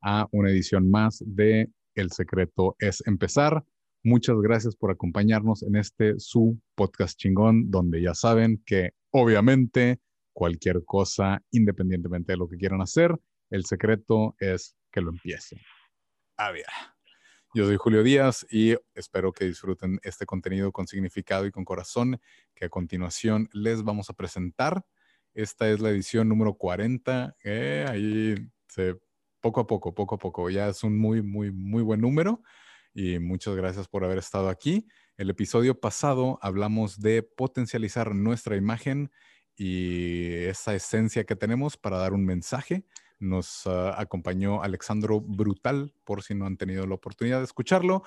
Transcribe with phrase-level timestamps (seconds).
[0.00, 3.64] a una edición más de El secreto es empezar.
[4.02, 10.00] Muchas gracias por acompañarnos en este su podcast chingón, donde ya saben que obviamente
[10.32, 13.14] cualquier cosa, independientemente de lo que quieran hacer,
[13.50, 15.58] el secreto es que lo empiecen.
[16.36, 16.64] A ver.
[17.52, 22.20] Yo soy Julio Díaz y espero que disfruten este contenido con significado y con corazón
[22.54, 24.84] que a continuación les vamos a presentar.
[25.34, 27.34] Esta es la edición número 40.
[27.42, 28.36] Eh, ahí
[28.68, 28.96] se
[29.40, 30.50] poco a poco, poco a poco.
[30.50, 32.42] Ya es un muy, muy, muy buen número
[32.94, 34.86] y muchas gracias por haber estado aquí.
[35.16, 39.10] El episodio pasado hablamos de potencializar nuestra imagen
[39.56, 42.84] y esa esencia que tenemos para dar un mensaje.
[43.18, 48.02] Nos uh, acompañó Alexandro Brutal, por si no han tenido la oportunidad de escucharlo.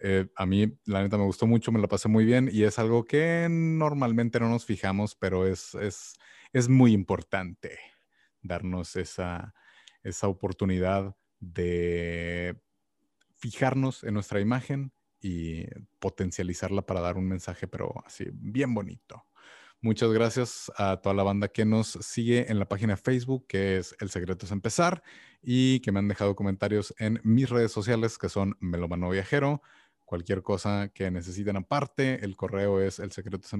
[0.00, 2.78] Eh, a mí, la neta, me gustó mucho, me la pasé muy bien y es
[2.78, 6.14] algo que normalmente no nos fijamos, pero es, es,
[6.52, 7.78] es muy importante
[8.42, 9.54] darnos esa,
[10.08, 12.56] esa oportunidad de
[13.36, 15.66] fijarnos en nuestra imagen y
[15.98, 19.24] potencializarla para dar un mensaje, pero así, bien bonito.
[19.82, 23.94] Muchas gracias a toda la banda que nos sigue en la página Facebook, que es
[24.00, 25.02] El Secreto es Empezar,
[25.42, 29.62] y que me han dejado comentarios en mis redes sociales, que son Melomano Viajero.
[30.06, 33.52] Cualquier cosa que necesiten aparte, el correo es el secreto es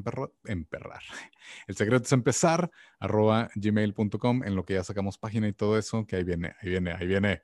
[0.44, 1.03] emperrar.
[1.66, 6.06] El secreto es empezar, arroba gmail.com, en lo que ya sacamos página y todo eso,
[6.06, 7.42] que ahí viene, ahí viene, ahí viene.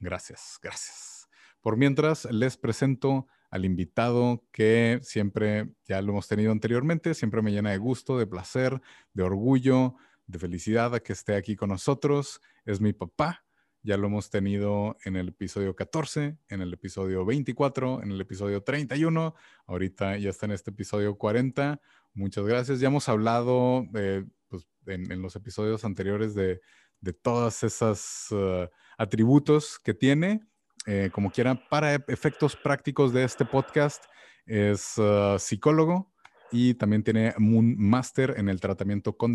[0.00, 1.28] Gracias, gracias.
[1.60, 7.52] Por mientras, les presento al invitado que siempre, ya lo hemos tenido anteriormente, siempre me
[7.52, 8.80] llena de gusto, de placer,
[9.12, 9.94] de orgullo,
[10.26, 12.40] de felicidad a que esté aquí con nosotros.
[12.64, 13.45] Es mi papá,
[13.86, 18.64] ya lo hemos tenido en el episodio 14, en el episodio 24, en el episodio
[18.64, 19.34] 31.
[19.66, 21.80] Ahorita ya está en este episodio 40.
[22.12, 22.80] Muchas gracias.
[22.80, 26.60] Ya hemos hablado pues, en, los episodios anteriores de,
[27.00, 30.40] de todas esas uh, atributos que tiene.
[30.86, 34.04] Eh, como quiera, para efectos prácticos de este podcast,
[34.46, 36.12] es uh, psicólogo
[36.50, 39.34] y también tiene un máster en el tratamiento con,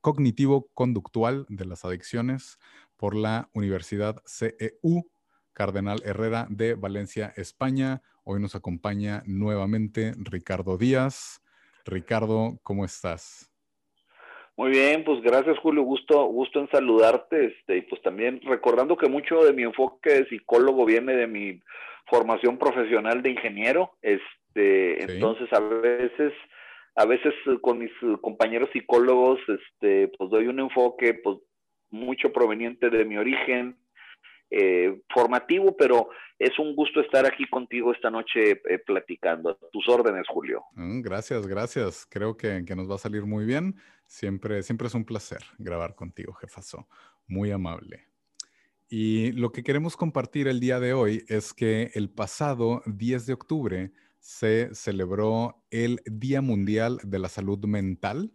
[0.00, 2.58] cognitivo conductual de las adicciones
[2.96, 5.10] por la Universidad CEU
[5.52, 8.02] Cardenal Herrera de Valencia, España.
[8.24, 11.40] Hoy nos acompaña nuevamente Ricardo Díaz.
[11.84, 13.50] Ricardo, ¿cómo estás?
[14.56, 19.08] Muy bien, pues gracias Julio, gusto, gusto en saludarte, este, y pues también recordando que
[19.08, 21.60] mucho de mi enfoque de psicólogo viene de mi
[22.06, 26.32] formación profesional de ingeniero, este, entonces a veces
[26.96, 27.90] a veces con mis
[28.20, 31.38] compañeros psicólogos, este, pues doy un enfoque, pues
[31.94, 33.76] mucho proveniente de mi origen
[34.50, 39.50] eh, formativo, pero es un gusto estar aquí contigo esta noche platicando.
[39.50, 40.64] A tus órdenes, Julio.
[40.74, 42.06] Mm, gracias, gracias.
[42.10, 43.76] Creo que, que, nos va a salir muy bien.
[44.06, 46.86] Siempre, siempre es un placer grabar contigo, jefazo.
[47.26, 48.08] Muy amable.
[48.88, 53.32] Y lo que queremos compartir el día de hoy es que el pasado 10 de
[53.32, 58.32] octubre se celebró el Día Mundial de la Salud Mental,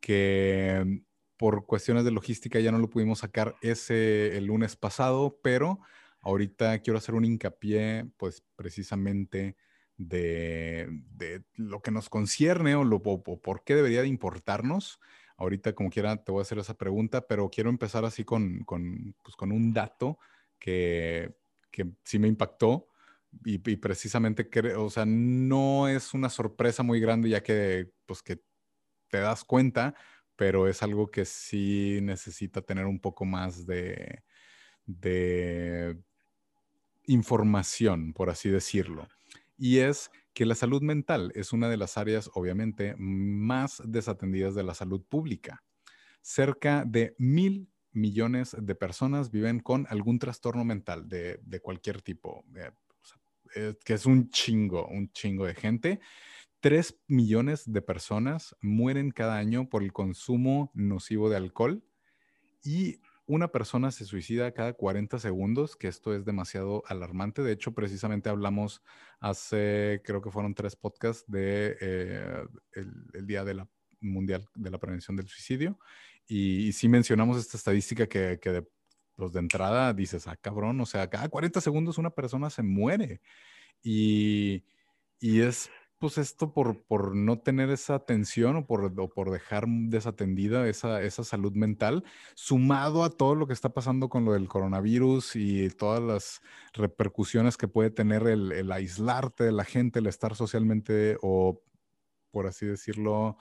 [0.00, 1.02] que
[1.36, 5.80] por cuestiones de logística ya no lo pudimos sacar ese el lunes pasado, pero
[6.20, 9.56] ahorita quiero hacer un hincapié, pues precisamente
[9.96, 11.02] de,
[11.54, 15.00] lo que nos concierne o, lo, por qué debería de importarnos.
[15.36, 19.14] Ahorita, como quiera, te voy a hacer esa pregunta, pero quiero empezar así con, con,
[19.22, 20.18] pues, con un dato
[20.58, 21.36] que,
[21.70, 22.88] que sí me impactó
[23.44, 28.40] y, precisamente, o sea, no es una sorpresa muy grande ya que, pues, que
[29.08, 29.94] te das cuenta,
[30.36, 34.22] pero es algo que sí necesita tener un poco más de,
[34.86, 35.98] de
[37.06, 39.08] información, por así decirlo.
[39.58, 44.64] Y es que la salud mental es una de las áreas, obviamente, más desatendidas de
[44.64, 45.64] la salud pública.
[46.20, 52.44] Cerca de mil millones de personas viven con algún trastorno mental de, de cualquier tipo,
[53.54, 56.00] eh, que es un chingo, un chingo de gente.
[56.66, 61.84] Tres millones de personas mueren cada año por el consumo nocivo de alcohol
[62.64, 67.42] y una persona se suicida cada 40 segundos, que esto es demasiado alarmante.
[67.42, 68.82] De hecho, precisamente hablamos
[69.20, 73.64] hace, creo que fueron tres podcasts de eh, el, Día de
[74.00, 75.78] Mundial de la Prevención del Suicidio.
[76.26, 78.66] Y, sí mencionamos esta estadística que, que
[79.14, 83.20] pues de entrada dices, ah, cabrón, o sea, cada 40 segundos una persona se muere.
[83.84, 84.64] Y,
[85.20, 90.68] y es pues esto por, por no tener esa atención o por, por dejar desatendida
[90.68, 92.04] esa, esa salud mental,
[92.34, 96.40] sumado a todo lo que está pasando con lo del coronavirus y todas las
[96.74, 101.62] repercusiones que puede tener el, el aislarte de la gente, el estar socialmente o,
[102.30, 103.38] por así decirlo,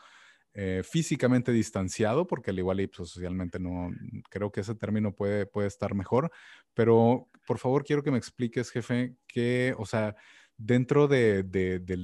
[0.57, 3.91] eh, físicamente distanciado, porque al igual y pues, socialmente no,
[4.29, 6.31] creo que ese término puede, puede estar mejor,
[6.73, 10.15] pero por favor quiero que me expliques, jefe, que, o sea,
[10.57, 11.43] dentro de,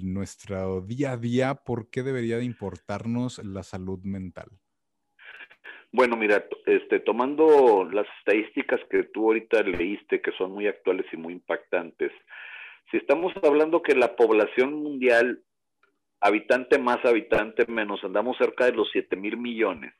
[0.03, 4.49] nuestro día a día, ¿por qué debería de importarnos la salud mental?
[5.91, 11.17] Bueno, mira, este, tomando las estadísticas que tú ahorita leíste, que son muy actuales y
[11.17, 12.11] muy impactantes,
[12.89, 15.43] si estamos hablando que la población mundial,
[16.21, 19.93] habitante más habitante menos, andamos cerca de los 7 mil millones,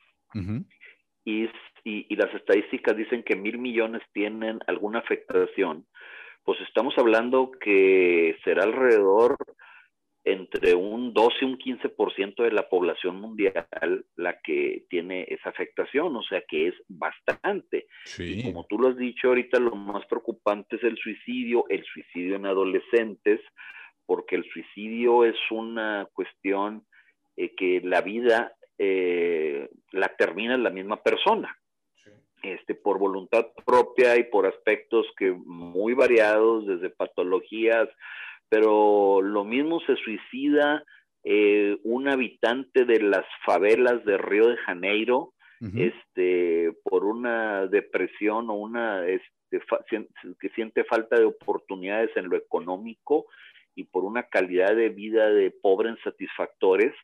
[1.25, 1.49] y,
[1.83, 5.85] y, las estadísticas dicen que mil millones tienen alguna afectación,
[6.43, 9.37] pues estamos hablando que será alrededor
[10.23, 16.15] entre un 12 y un 15% de la población mundial la que tiene esa afectación,
[16.15, 17.87] o sea que es bastante.
[18.19, 22.35] Y como tú lo has dicho ahorita, lo más preocupante es el suicidio, el suicidio
[22.35, 23.41] en adolescentes,
[24.05, 26.85] porque el suicidio es una cuestión
[27.35, 31.57] eh, que la vida eh, la termina la misma persona
[32.43, 37.87] este, por voluntad propia y por aspectos que muy variados, desde patologías,
[38.49, 40.83] pero lo mismo se suicida
[41.23, 45.33] eh, un habitante de las favelas de Río de Janeiro,
[45.75, 49.61] este, por una depresión o una, este,
[50.39, 53.27] que siente falta de oportunidades en lo económico
[53.75, 56.95] y por una calidad de vida de pobres satisfactores,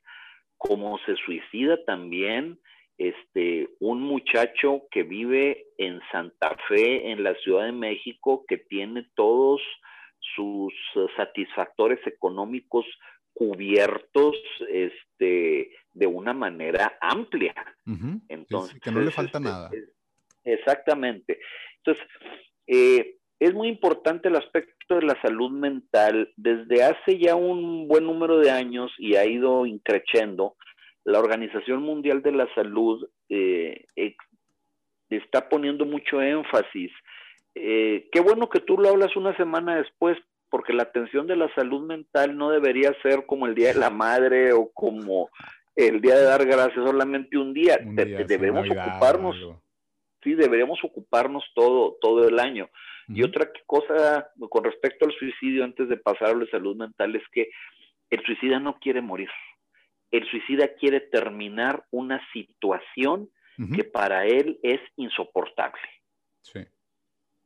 [0.58, 2.60] como se suicida también
[2.98, 9.08] este, un muchacho que vive en Santa Fe, en la Ciudad de México, que tiene
[9.16, 9.62] todos
[10.36, 12.86] sus eh, satisfactores económicos
[13.34, 14.36] cubiertos
[14.68, 17.54] este, de una manera amplia.
[18.30, 19.70] Entonces, que no le falta este, nada.
[20.44, 21.40] exactamente.
[21.78, 22.06] Entonces,
[22.66, 26.34] eh, es muy importante el aspecto de la salud mental.
[26.36, 30.56] Desde hace ya un buen número de años y ha ido increciendo,
[31.08, 33.86] la Organización Mundial de la Salud eh,
[35.10, 36.92] está poniendo mucho énfasis.
[37.56, 40.18] Eh, qué bueno que tú lo hablas una semana después,
[40.50, 43.90] porque la atención de la salud mental no debería ser como el Día de la
[43.90, 45.30] Madre o como
[45.78, 47.78] el Día de Dar Gracias solamente un día.
[47.82, 49.38] debemos ocuparnos,
[50.22, 52.70] sí, deberíamos ocuparnos todo, todo el año.
[53.08, 57.24] Y otra cosa con respecto al suicidio, antes de pasar a la salud mental, es
[57.32, 57.48] que
[58.10, 59.30] el suicida no quiere morir
[60.12, 63.30] el suicida quiere terminar una situación
[63.76, 65.82] que para él es insoportable.
[66.42, 66.60] Sí.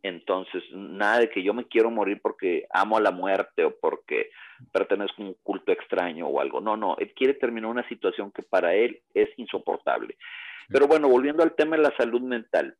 [0.03, 4.31] Entonces, nada de que yo me quiero morir porque amo a la muerte o porque
[4.71, 6.59] pertenezco a un culto extraño o algo.
[6.59, 10.17] No, no, él quiere terminar una situación que para él es insoportable.
[10.69, 12.75] Pero bueno, volviendo al tema de la salud mental.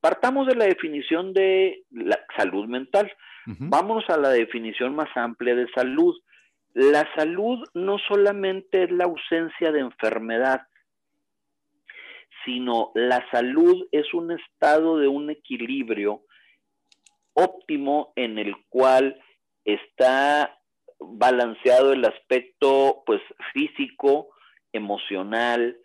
[0.00, 3.10] Partamos de la definición de la salud mental.
[3.46, 6.14] Vámonos a la definición más amplia de salud.
[6.74, 10.66] La salud no solamente es la ausencia de enfermedad,
[12.44, 16.24] sino la salud es un estado de un equilibrio
[17.32, 19.20] óptimo en el cual
[19.64, 20.58] está
[20.98, 23.20] balanceado el aspecto pues
[23.52, 24.28] físico,
[24.72, 25.78] emocional,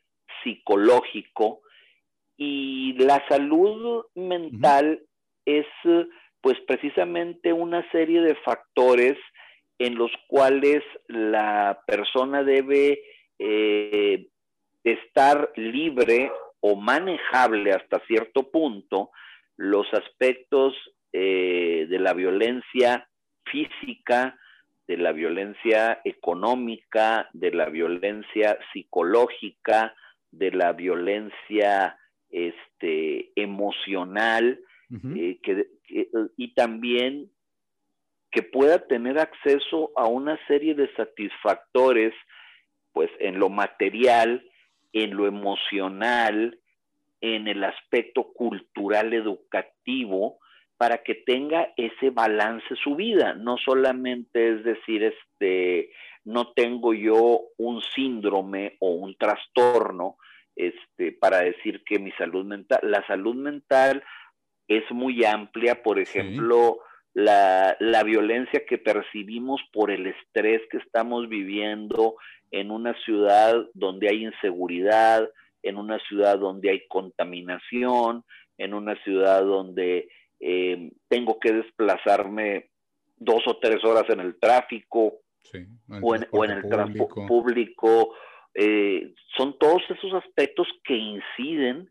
[0.44, 1.62] psicológico
[2.38, 5.04] y la salud mental
[5.46, 5.68] es
[6.42, 9.18] pues precisamente una serie de factores
[9.80, 13.02] en los cuales la persona debe
[13.40, 14.28] eh,
[14.84, 19.12] estar libre o manejable hasta cierto punto
[19.56, 20.76] los aspectos
[21.14, 23.10] eh, de la violencia
[23.46, 24.38] física,
[24.88, 29.96] de la violencia económica, de la violencia psicológica,
[30.32, 31.98] de la violencia
[32.30, 34.60] este, emocional,
[35.16, 35.40] eh,
[36.36, 37.30] y también
[38.32, 42.14] que pueda tener acceso a una serie de satisfactores,
[42.92, 44.44] pues en lo material,
[44.94, 46.60] en lo emocional,
[47.22, 50.40] en el aspecto cultural educativo,
[50.78, 53.34] para que tenga ese balance su vida.
[53.34, 55.92] No solamente es decir, este,
[56.24, 60.18] no tengo yo un síndrome o un trastorno,
[60.56, 64.04] este, para decir que mi salud mental, la salud mental
[64.68, 66.80] es muy amplia, por ejemplo,
[67.14, 72.16] la, la, violencia que percibimos por el estrés que estamos viviendo
[72.52, 75.30] en una ciudad donde hay inseguridad,
[75.64, 78.24] en una ciudad donde hay contaminación,
[78.58, 82.70] en una ciudad donde eh, tengo que desplazarme
[83.18, 85.22] dos o tres horas en el tráfico
[86.02, 88.16] o, en, el transporte público.
[88.54, 91.90] Eh, son todos esos aspectos que inciden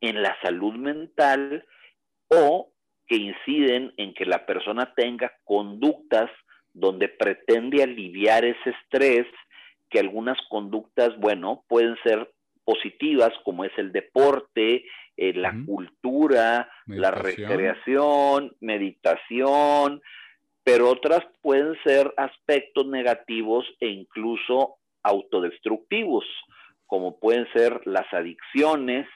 [0.00, 1.64] en la salud mental
[2.28, 2.72] o
[3.08, 6.30] que inciden en que la persona tenga conductas
[6.74, 9.26] donde pretende aliviar ese estrés,
[9.90, 12.30] que algunas conductas, bueno, pueden ser
[12.64, 14.84] positivas, como es el deporte,
[15.16, 20.02] eh, la cultura, la recreación, meditación,
[20.62, 26.26] pero otras pueden ser aspectos negativos e incluso autodestructivos,
[26.88, 29.06] como pueden ser las adicciones,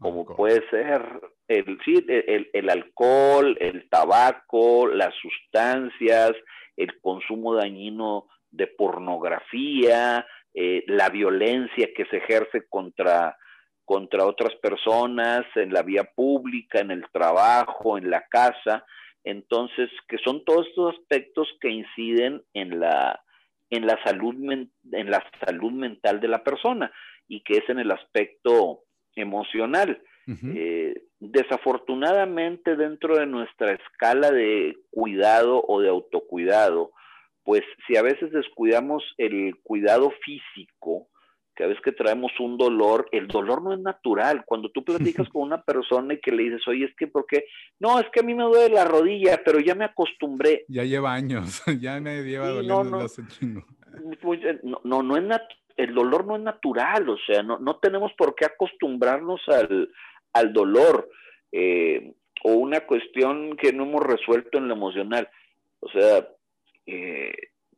[0.00, 1.02] como puede ser
[1.46, 1.78] el,
[2.08, 6.32] el, el, alcohol, el tabaco, las sustancias,
[6.74, 13.36] el consumo dañino de pornografía, eh, la violencia que se ejerce contra,
[13.84, 18.86] contra otras personas en la vía pública, en el trabajo, en la casa.
[19.22, 23.22] Entonces, que son todos estos aspectos que inciden en la,
[23.72, 26.92] en la, salud, en la salud mental de la persona
[27.26, 28.80] y que es en el aspecto
[29.16, 30.00] emocional.
[30.54, 36.92] Eh, desafortunadamente dentro de nuestra escala de cuidado o de autocuidado,
[37.44, 41.08] pues si a veces descuidamos el cuidado físico,
[41.54, 44.44] que a veces que traemos un dolor, el dolor no es natural.
[44.46, 47.44] Cuando tú platicas con una persona y que le dices, oye, es que, ¿por qué?
[47.78, 50.64] No, es que a mí me duele la rodilla, pero ya me acostumbré.
[50.68, 53.64] Ya lleva años, ya me lleva doliendo no, hace chingo.
[54.62, 55.40] No, no, no es
[55.76, 59.90] el dolor no es natural, o sea, no, no tenemos por qué acostumbrarnos al,
[60.32, 61.08] al dolor
[61.50, 62.12] eh,
[62.44, 65.28] o una cuestión que no hemos resuelto en lo emocional.
[65.80, 66.28] O sea,
[66.86, 67.34] eh,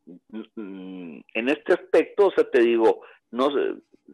[0.06, 3.02] en este aspecto, o sea, te digo,
[3.34, 3.50] no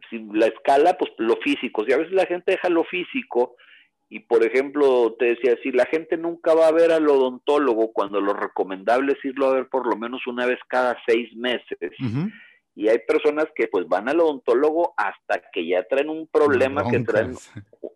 [0.09, 3.55] si la escala, pues lo físico, si a veces la gente deja lo físico
[4.11, 8.19] y por ejemplo, te decía, si la gente nunca va a ver al odontólogo cuando
[8.19, 11.93] lo recomendable es irlo a ver por lo menos una vez cada seis meses.
[12.75, 16.99] Y hay personas que pues van al odontólogo hasta que ya traen un problema, que
[16.99, 17.35] traen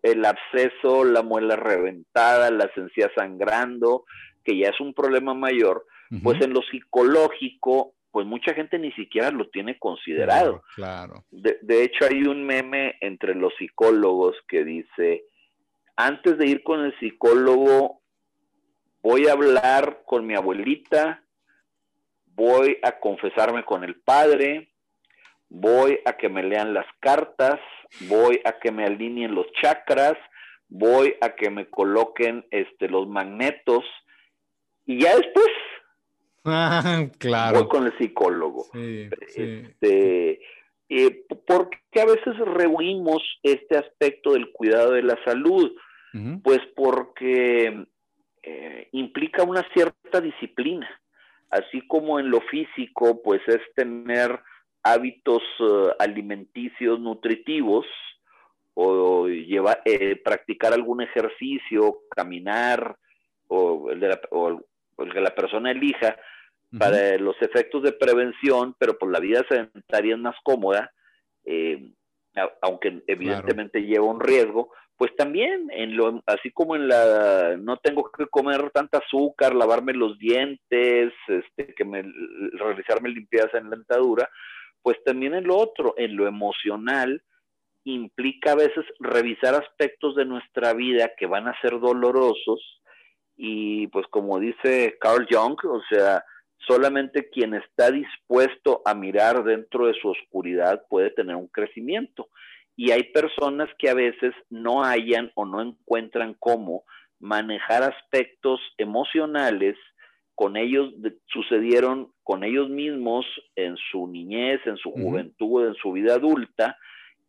[0.02, 4.06] el absceso, la muela reventada, la encías sangrando,
[4.42, 5.84] que ya es un problema mayor.
[6.22, 10.62] Pues en lo psicológico, pues mucha gente ni siquiera lo tiene considerado.
[10.74, 11.26] Claro.
[11.30, 15.24] De, hecho, hay un meme entre los psicólogos que dice,
[15.96, 18.00] antes de ir con el psicólogo,
[19.02, 21.22] voy a hablar con mi abuelita,
[22.28, 24.70] voy a confesarme con el padre,
[25.50, 27.60] voy a que me lean las cartas,
[28.08, 30.16] voy a que me alineen los chakras,
[30.68, 33.84] voy a que me coloquen este, los magnetos,
[34.86, 35.46] y ya después
[37.18, 37.58] claro.
[37.60, 38.66] Voy con el psicólogo.
[38.74, 40.40] Este,
[40.88, 45.72] eh, ¿Por qué a veces rehuimos este aspecto del cuidado de la salud?
[46.42, 47.86] Pues porque
[48.42, 50.88] eh, implica una cierta disciplina,
[51.50, 54.40] así como en lo físico, pues es tener
[54.82, 57.84] hábitos eh, alimenticios nutritivos
[58.72, 59.82] o llevar,
[60.24, 62.96] practicar algún ejercicio, caminar
[63.48, 66.16] o el, de la, o el que la persona elija,
[66.78, 70.92] para los efectos de prevención, pero por la vida sedentaria es más cómoda,
[71.44, 71.92] eh,
[72.60, 78.10] aunque evidentemente lleva un riesgo, pues también, en lo, así como en la, no tengo
[78.10, 82.02] que comer tanta azúcar, lavarme los dientes, este, que me,
[82.52, 84.28] realizarme limpieza en la dentadura,
[84.82, 87.22] pues también en lo otro, en lo emocional,
[87.84, 92.80] implica a veces revisar aspectos de nuestra vida que van a ser dolorosos
[93.36, 96.24] y pues como dice Carl Jung, o sea,
[96.58, 102.28] Solamente quien está dispuesto a mirar dentro de su oscuridad puede tener un crecimiento.
[102.76, 106.84] Y hay personas que a veces no hallan o no encuentran cómo
[107.18, 109.76] manejar aspectos emocionales.
[110.34, 110.92] Con ellos,
[111.26, 116.76] sucedieron con ellos mismos en su niñez, en su juventud, en su vida adulta,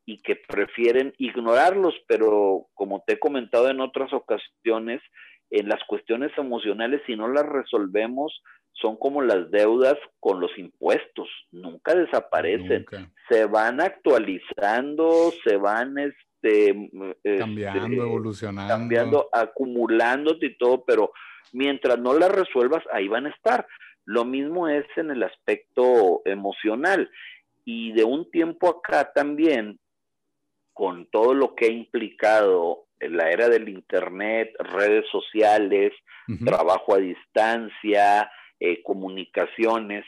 [0.06, 5.02] y que prefieren ignorarlos, pero como te he comentado en otras ocasiones,
[5.50, 8.42] en las cuestiones emocionales, si no las resolvemos,
[8.82, 12.86] son como las deudas con los impuestos, nunca desaparecen,
[13.28, 16.90] se van actualizando, se van este,
[17.24, 21.12] este cambiando, evolucionando, cambiando, acumulándote y todo, pero
[21.54, 23.68] mientras no las resuelvas, ahí van a estar.
[24.06, 27.10] Lo mismo es en el aspecto emocional.
[27.66, 29.80] Y de un tiempo acá también,
[30.74, 35.92] con todo lo que ha implicado en la era del Internet, redes sociales,
[36.46, 40.06] trabajo a distancia, eh, comunicaciones,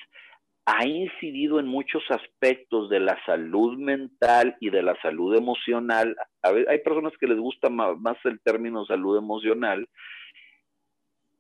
[0.66, 6.16] ha incidido en muchos aspectos de la salud mental y de la salud emocional.
[6.44, 9.88] hay personas que les gusta más, el término salud emocional.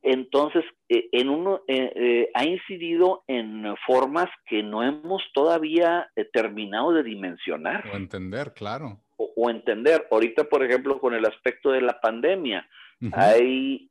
[0.01, 6.93] Entonces, eh, en uno, eh, eh, ha incidido en formas que no hemos todavía terminado
[6.93, 7.85] de dimensionar.
[7.93, 8.99] O entender, claro.
[9.17, 10.07] O, entender.
[10.09, 12.67] Ahorita, por ejemplo, con el aspecto de la pandemia,
[13.11, 13.89] hay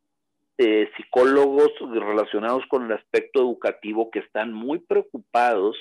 [0.58, 5.76] eh, psicólogos relacionados con el aspecto educativo que están muy preocupados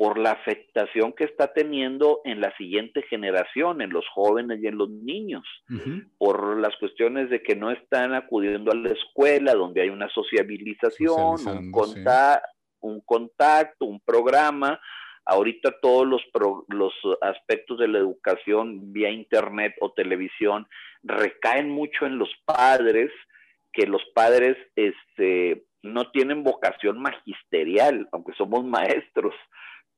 [0.00, 4.78] por la afectación que está teniendo en la siguiente generación, en los jóvenes y en
[4.78, 5.44] los niños,
[6.16, 11.46] por las cuestiones de que no están acudiendo a la escuela, donde hay una sociabilización,
[11.46, 11.70] un,
[12.80, 14.80] un contacto, un programa.
[15.26, 16.22] Ahorita todos los,
[16.68, 20.66] los aspectos de la educación vía internet o televisión
[21.02, 23.10] recaen mucho en los padres,
[23.72, 29.34] que los padres este, no tienen vocación magisterial, aunque somos maestros,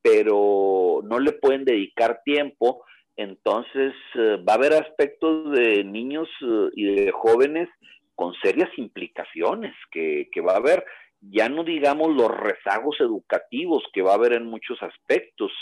[0.03, 2.85] pero no le pueden dedicar tiempo.
[3.17, 7.69] Entonces eh, va a haber aspectos de niños eh, y de jóvenes
[8.15, 10.85] con serias implicaciones que, va a haber.
[11.21, 15.53] Ya no digamos los rezagos educativos que va a haber en muchos aspectos,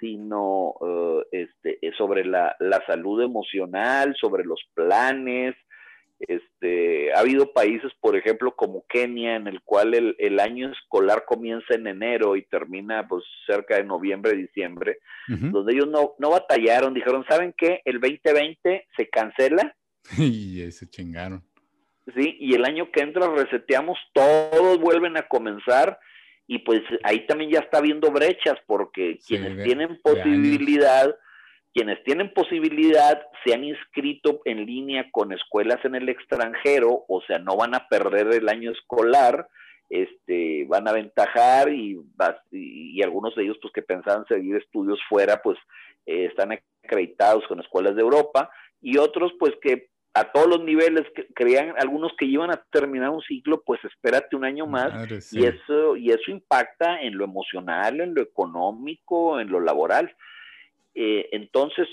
[0.00, 5.56] sino eh, este, sobre la, la salud emocional, sobre los planes,
[6.28, 11.74] este, ha habido países, por ejemplo, como Kenia, en el cual el, año escolar comienza
[11.74, 14.98] en enero y termina pues cerca de noviembre, diciembre,
[15.28, 17.80] donde ellos no, no batallaron, dijeron, ¿saben qué?
[17.84, 19.74] El 2020 se cancela.
[20.18, 21.42] y se chingaron.
[22.16, 25.98] Sí, y el año que entra reseteamos, todos vuelven a comenzar
[26.48, 31.14] y pues ahí también ya está habiendo brechas porque quienes tienen posibilidad
[31.72, 37.38] quienes tienen posibilidad se han inscrito en línea con escuelas en el extranjero, o sea,
[37.38, 39.48] no van a perder el año escolar,
[39.88, 41.98] este, van a aventajar y,
[42.50, 45.58] y, algunos de ellos pues que pensaban seguir estudios fuera, pues
[46.06, 48.50] eh, están acreditados con escuelas de Europa
[48.80, 53.22] y otros pues que a todos los niveles creían algunos que iban a terminar un
[53.22, 54.92] ciclo, pues espérate un año más
[55.32, 60.14] y eso y eso impacta en lo emocional, en lo económico, en lo laboral.
[60.94, 61.88] Eh, entonces,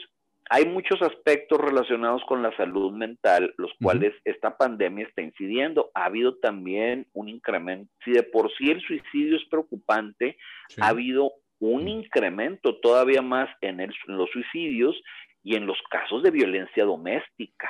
[0.49, 5.91] hay muchos aspectos relacionados con la salud mental, los cuales esta pandemia está incidiendo.
[5.93, 10.37] Ha habido también un incremento, si de por sí el suicidio es preocupante,
[10.81, 14.99] ha habido un incremento todavía más en, los suicidios
[15.43, 17.69] y en los casos de violencia doméstica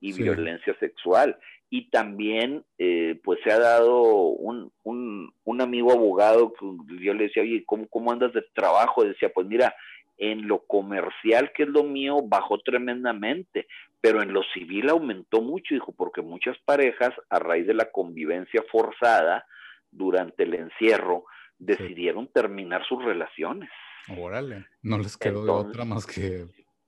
[0.00, 1.36] y violencia sexual.
[1.70, 7.42] Y también, eh, pues se ha dado un, un, amigo abogado que yo le decía,
[7.42, 9.04] oye, ¿cómo, ¿cómo andas de trabajo?
[9.04, 9.74] Decía, pues mira,
[10.22, 13.66] en lo comercial, que es lo mío, bajó tremendamente,
[14.00, 18.62] pero en lo civil aumentó mucho, dijo, porque muchas parejas, a raíz de la convivencia
[18.70, 19.44] forzada
[19.90, 21.24] durante el encierro,
[21.58, 23.68] decidieron terminar sus relaciones.
[24.16, 26.46] Órale, no les quedó de otra más que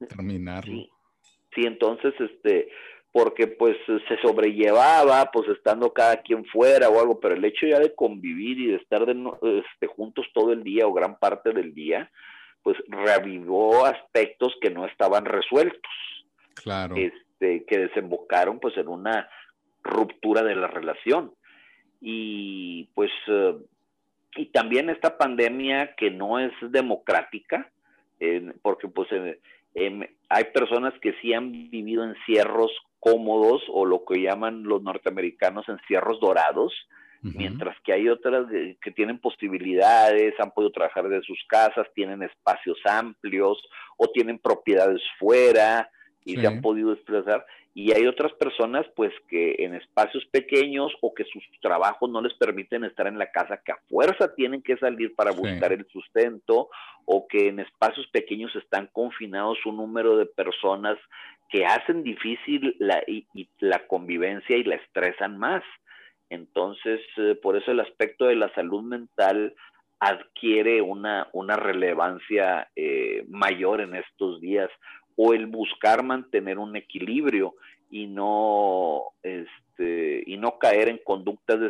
[0.09, 0.87] terminarlo.
[1.57, 2.69] Sí, entonces, este,
[3.11, 7.81] porque pues se sobrellevaba, pues estando cada quien fuera o algo, pero el hecho ya
[7.81, 9.13] de convivir y de estar de,
[9.59, 12.13] este, juntos todo el día o gran parte del día,
[12.65, 15.93] pues reavivó aspectos que no estaban resueltos.
[16.55, 16.97] Claro.
[16.97, 19.29] Este, que desembocaron pues en una
[19.85, 21.33] ruptura de la relación.
[22.01, 23.55] Y pues, eh,
[24.37, 27.71] y también esta pandemia que no es democrática,
[28.63, 29.09] porque pues
[30.29, 32.73] hay personas que sí han vivido encierros
[33.05, 36.73] cómodos o lo que llaman los norteamericanos encierros dorados,
[37.25, 38.47] mientras que hay otras
[38.83, 43.63] que tienen posibilidades, han podido trabajar de sus casas, tienen espacios amplios
[43.97, 45.91] o tienen propiedades fuera
[46.25, 47.45] y se han podido expresar.
[47.77, 52.33] Y hay otras personas pues que en espacios pequeños o que sus trabajos no les
[52.35, 56.69] permiten estar en la casa, que a fuerza tienen que salir para buscar el sustento
[57.05, 60.97] o que en espacios pequeños están confinados un número de personas
[61.51, 63.27] que hacen difícil la, y
[63.59, 65.63] la convivencia y la estresan más.
[66.31, 69.55] Entonces, eh, por eso el aspecto de la salud mental
[70.01, 74.71] adquiere una, una relevancia eh, mayor en estos días
[75.17, 77.55] o el buscar mantener un equilibrio
[77.91, 81.61] y no, este, y no caer en conductas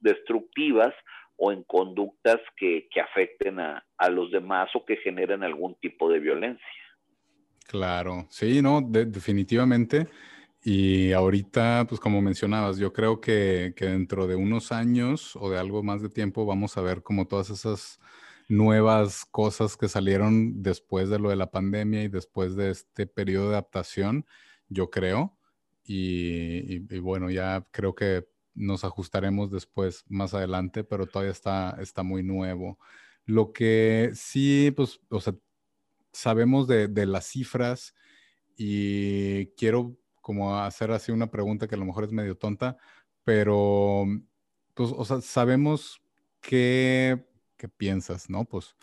[0.00, 0.94] destructivas
[1.36, 6.64] o en conductas que, afecten a, los demás o que generen algún tipo de violencia.
[7.66, 10.06] Claro, sí, no, definitivamente.
[10.66, 15.82] Y ahorita, pues como mencionabas, yo creo que, dentro de unos años o de algo
[15.82, 18.00] más de tiempo vamos a ver como todas esas
[18.48, 23.50] nuevas cosas que salieron después de lo de la pandemia y después de este periodo
[23.50, 24.26] de adaptación,
[24.70, 25.36] yo creo.
[25.84, 32.22] Y, bueno, ya creo que nos ajustaremos después, más adelante, pero todavía está, está muy
[32.22, 32.78] nuevo.
[33.26, 35.34] Lo que sí, pues, o sea,
[36.12, 37.94] sabemos de, de las cifras
[38.56, 42.78] y quiero como hacer así una pregunta que a lo mejor es medio tonta,
[43.24, 44.06] pero,
[44.72, 46.00] pues, o sea, sabemos
[46.40, 47.26] qué,
[47.58, 48.46] qué piensas, ¿no?
[48.46, 48.74] Pues,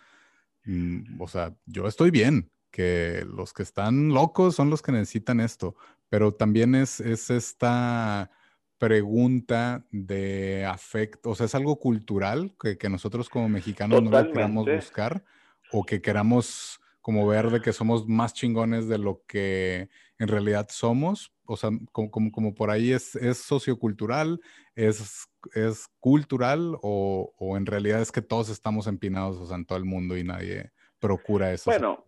[0.66, 5.40] mm, o sea, yo estoy bien, que los que están locos son los que necesitan
[5.40, 5.76] esto,
[6.10, 8.30] pero también es, es esta
[8.78, 14.32] pregunta de afecto, o sea, es algo cultural que, que nosotros como mexicanos no lo
[14.32, 15.26] queramos buscar
[15.72, 19.90] o que queramos como ver de que somos más chingones de lo que
[20.22, 21.34] en realidad somos.
[21.46, 24.40] O sea, como, como, como por ahí es, es sociocultural,
[24.76, 29.66] es, es cultural o, o, en realidad es que todos estamos empinados, o sea, en
[29.66, 31.72] todo el mundo y nadie procura eso.
[31.72, 32.06] Bueno,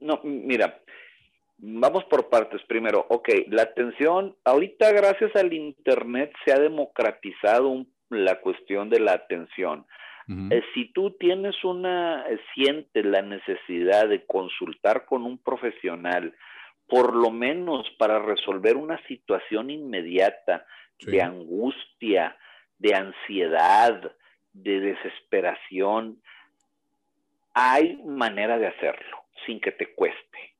[0.00, 0.80] no, mira,
[1.58, 2.62] vamos por partes.
[2.66, 9.12] Primero, ok, la atención, ahorita gracias al Internet se ha democratizado la cuestión de la
[9.12, 9.86] atención.
[10.50, 16.34] Eh, si tú tienes una, eh, sientes la necesidad de consultar con un profesional,
[16.88, 20.66] por lo menos para resolver una situación inmediata
[21.00, 22.36] de angustia,
[22.78, 24.12] de ansiedad,
[24.52, 26.20] de desesperación,
[27.54, 30.54] hay manera de hacerlo sin que te cueste.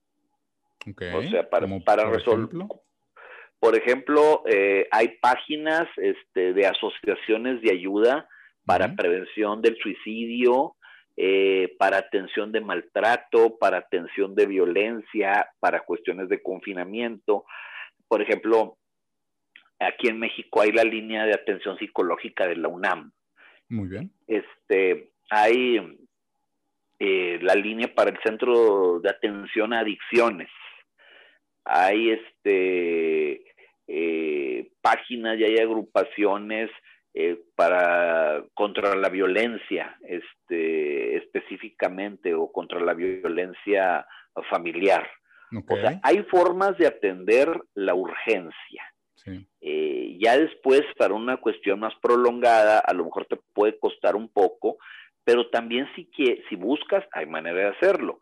[1.15, 2.67] O sea, para, para resolver.
[3.59, 8.29] Por ejemplo, eh, hay páginas este, de asociaciones de ayuda
[8.65, 10.77] para prevención del suicidio,
[11.21, 17.45] eh, para atención de maltrato, para atención de violencia, para cuestiones de confinamiento.
[18.07, 18.79] Por ejemplo,
[19.81, 23.11] aquí en México hay la línea de atención psicológica de la UNAM.
[23.69, 24.13] Muy bien.
[24.29, 25.99] Este, hay
[27.01, 30.51] eh, la línea para el Centro de Atención a Adicciones.
[31.65, 33.45] Hay este,
[33.89, 36.71] eh, páginas y hay agrupaciones
[37.21, 44.07] eh, para contra la violencia este, específicamente o contra la violencia
[44.49, 45.05] familiar.
[45.69, 48.85] O sea, hay formas de atender la urgencia.
[49.61, 54.29] Eh, ya después, para una cuestión más prolongada, a lo mejor te puede costar un
[54.29, 54.77] poco,
[55.25, 56.09] pero también si,
[56.49, 58.21] si buscas, hay manera de hacerlo.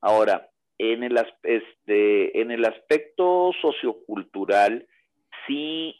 [0.00, 0.48] Ahora,
[0.78, 4.86] en el, este, en el aspecto sociocultural,
[5.48, 5.96] sí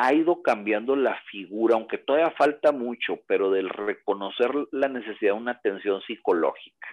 [0.00, 5.40] ha ido cambiando la figura, aunque todavía falta mucho, pero del reconocer la necesidad de
[5.40, 6.88] una atención psicológica.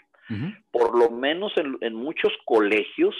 [0.71, 3.15] Por lo menos en, muchos colegios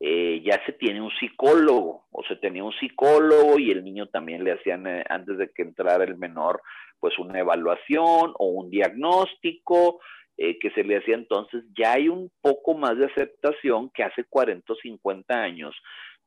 [0.00, 4.42] eh, ya se tiene un psicólogo, o se tenía un psicólogo y el niño también
[4.42, 6.62] le hacían, eh, antes de que entrara el menor,
[6.98, 10.00] pues una evaluación o un diagnóstico
[10.38, 11.62] eh, que se le hacía entonces.
[11.78, 15.76] Ya hay un poco más de aceptación que hace 40 o 50 años,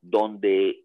[0.00, 0.83] donde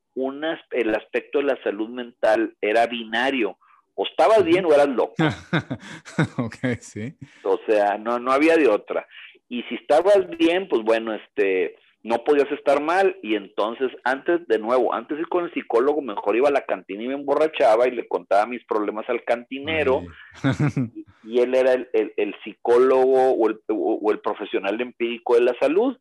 [0.71, 3.57] el aspecto de la salud mental era binario.
[3.95, 5.15] O estabas bien o eras loco.
[6.37, 7.15] ok, sí.
[7.43, 9.05] O sea, no, no había de otra.
[9.49, 13.17] Y si estabas bien, pues bueno, este, no podías estar mal.
[13.21, 16.65] Y entonces, antes, de nuevo, antes de ir con el psicólogo, mejor iba a la
[16.65, 20.03] cantina y me emborrachaba y le contaba mis problemas al cantinero.
[21.23, 25.97] y, él era el, el, psicólogo o el, o el profesional empírico de la salud.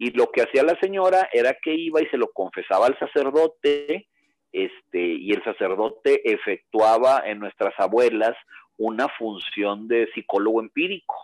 [0.00, 4.08] Y lo que hacía la señora era que iba y se lo confesaba al sacerdote,
[4.50, 8.34] este, y el sacerdote efectuaba en nuestras abuelas
[8.78, 11.14] una función de psicólogo empírico.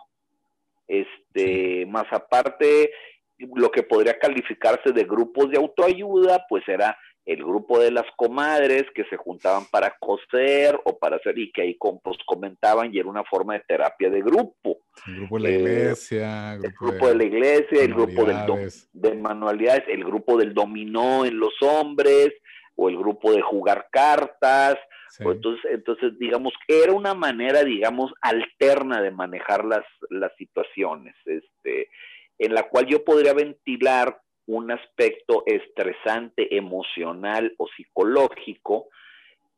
[0.87, 2.91] Este, más aparte,
[3.39, 6.95] lo que podría calificarse de grupos de autoayuda, pues era
[7.27, 11.61] el grupo de las comadres que se juntaban para coser o para hacer y que
[11.61, 11.77] ahí
[12.25, 14.79] comentaban y era una forma de terapia de grupo.
[15.05, 16.53] El grupo de la iglesia.
[16.53, 21.37] el grupo de, la iglesia, el grupo del de manualidades, el grupo del dominó en
[21.37, 22.33] los hombres
[22.75, 24.77] o el grupo de jugar cartas.
[25.19, 31.89] entonces, entonces, digamos, era una manera, digamos, alterna de manejar las, las situaciones, este,
[32.39, 38.87] en la cual yo podría ventilar un aspecto estresante, emocional o psicológico,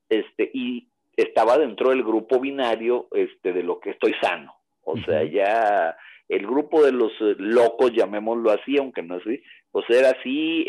[0.10, 4.56] este, y estaba dentro del grupo binario este, de lo que estoy sano.
[4.84, 5.96] O sea, ya
[6.28, 10.66] el grupo de los eh, locos, llamémoslo así, aunque no es así, pues era así,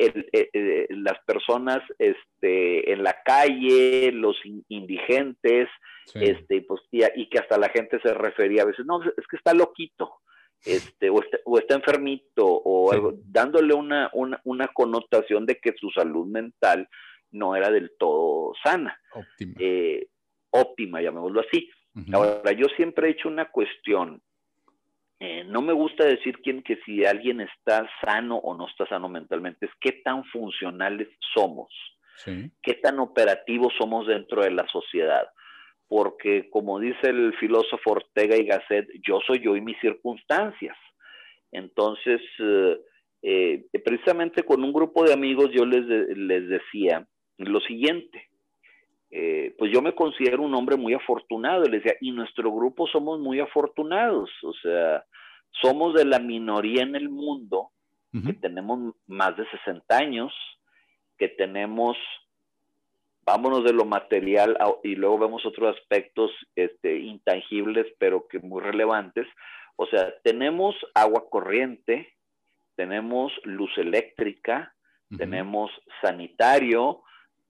[0.90, 4.36] las personas este, en la calle, los
[4.68, 5.68] indigentes,
[6.14, 9.54] este, pues, y que hasta la gente se refería a veces, no, es que está
[9.54, 10.20] loquito
[10.64, 16.88] este, o, está, enfermito, o algo, dándole una, una, connotación de que su salud mental
[17.30, 18.98] no era del todo sana.
[19.12, 19.54] Óptima.
[19.58, 20.08] Eh,
[20.50, 21.70] óptima, llamémoslo así.
[22.12, 24.22] Ahora, yo siempre he hecho una cuestión.
[25.18, 29.08] Eh, no me gusta decir quién, que si alguien está sano o no está sano
[29.08, 31.68] mentalmente, es qué tan funcionales somos,
[32.62, 35.28] qué tan operativos somos dentro de la sociedad.
[35.90, 40.76] Porque como dice el filósofo Ortega y Gasset, yo soy yo y mis circunstancias.
[41.50, 42.80] Entonces, eh,
[43.22, 45.84] eh, precisamente con un grupo de amigos yo les,
[46.16, 47.04] les decía
[47.38, 48.28] lo siguiente,
[49.10, 53.18] eh, pues yo me considero un hombre muy afortunado, les decía, y nuestro grupo somos
[53.18, 55.04] muy afortunados, o sea,
[55.60, 57.70] somos de la minoría en el mundo,
[58.12, 60.32] que tenemos más de 60 años,
[61.18, 61.96] que tenemos
[63.30, 69.26] vámonos de lo material y luego vemos otros aspectos este, intangibles, pero que muy relevantes.
[69.76, 72.12] O sea, tenemos agua corriente,
[72.74, 74.74] tenemos luz eléctrica,
[75.16, 77.02] tenemos sanitario,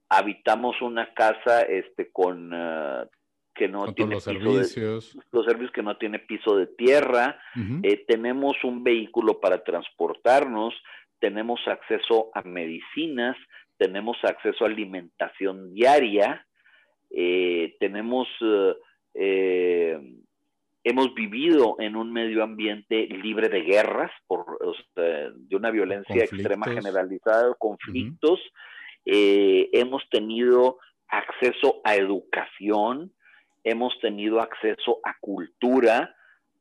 [0.08, 3.06] habitamos una casa este, con uh,
[3.54, 5.18] que no tiene los servicios.
[5.30, 7.38] los servicios que no tiene piso de tierra,
[7.82, 10.74] eh, tenemos un vehículo para transportarnos,
[11.18, 13.36] tenemos acceso a medicinas,
[13.80, 16.46] tenemos acceso a alimentación diaria,
[17.08, 18.74] eh, tenemos, eh,
[19.14, 19.98] eh,
[20.84, 24.58] hemos vivido en un medio ambiente libre de guerras, por,
[24.94, 28.38] de una violencia extrema generalizada, conflictos,
[29.06, 33.14] hemos tenido acceso a educación,
[33.64, 36.14] hemos tenido acceso a cultura,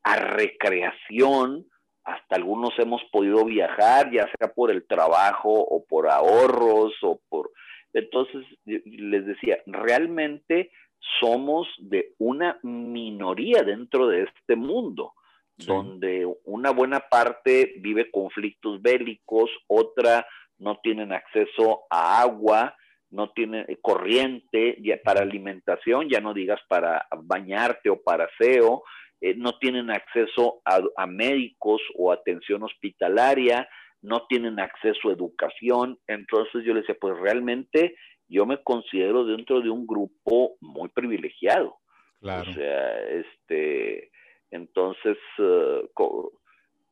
[0.04, 1.66] a recreación,
[2.04, 7.52] hasta algunos hemos podido viajar, ya sea por el trabajo o por ahorros o por...
[7.94, 10.72] Entonces, les decía, realmente
[11.20, 15.14] somos de una minoría dentro de este mundo,
[15.58, 20.26] donde una buena parte vive conflictos bélicos, otra
[20.58, 22.76] no tienen acceso a agua,
[23.12, 28.84] no tienen corriente para alimentación, ya no digas para bañarte o para aseo,
[29.22, 33.68] eh, no tienen acceso a, médicos o atención hospitalaria,
[34.02, 36.00] no tienen acceso a educación.
[36.08, 37.96] Entonces yo les decía, pues realmente
[38.28, 41.78] yo me considero dentro de un grupo muy privilegiado.
[42.22, 42.50] Claro.
[42.50, 44.12] O sea, este,
[44.52, 45.90] entonces, eh,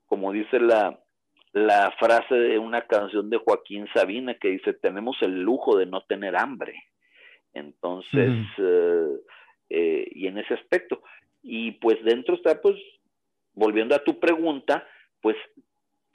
[0.06, 1.00] como dice la,
[1.54, 6.02] la frase de una canción de Joaquín Sabina que dice, tenemos el lujo de no
[6.02, 6.76] tener hambre.
[7.54, 8.46] Entonces,
[9.70, 11.02] eh, y en ese aspecto,
[11.48, 12.76] y pues dentro está, pues,
[13.54, 14.86] volviendo a tu pregunta,
[15.22, 15.36] pues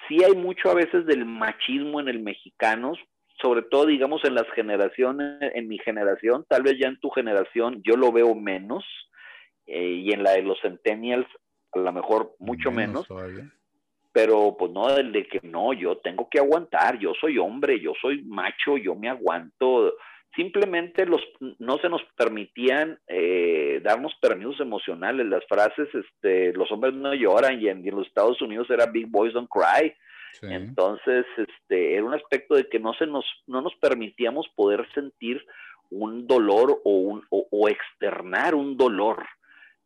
[0.06, 2.92] sí hay mucho a veces del machismo en el mexicano,
[3.40, 7.82] sobre todo, digamos, en las generaciones, en mi generación, tal vez ya en tu generación
[7.82, 8.84] yo lo veo menos,
[9.66, 11.26] eh, y en la de los centennials
[11.72, 13.06] a lo mejor mucho menos.
[14.12, 17.94] Pero pues no, el de que no, yo tengo que aguantar, yo soy hombre, yo
[18.00, 19.94] soy macho, yo me aguanto
[20.34, 21.20] simplemente los,
[21.58, 25.26] no se nos permitían eh, darnos permisos emocionales.
[25.26, 29.34] Las frases, este, los hombres no lloran y en, los Estados Unidos era Big Boys
[29.34, 29.92] Don't Cry.
[30.40, 35.44] Entonces, este, era un aspecto de que no se nos, no nos permitíamos poder sentir
[35.90, 39.26] un dolor o, un, o, externar un dolor.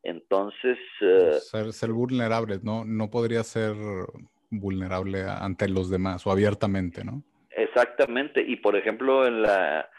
[0.05, 0.79] Entonces...
[1.01, 2.85] Eh, ser, ser vulnerable, ¿no?
[2.85, 3.75] No podría ser
[4.51, 7.25] vulnerable ante los demás o abiertamente, ¿no?
[7.51, 8.41] Exactamente.
[8.41, 9.91] Y por ejemplo, en la,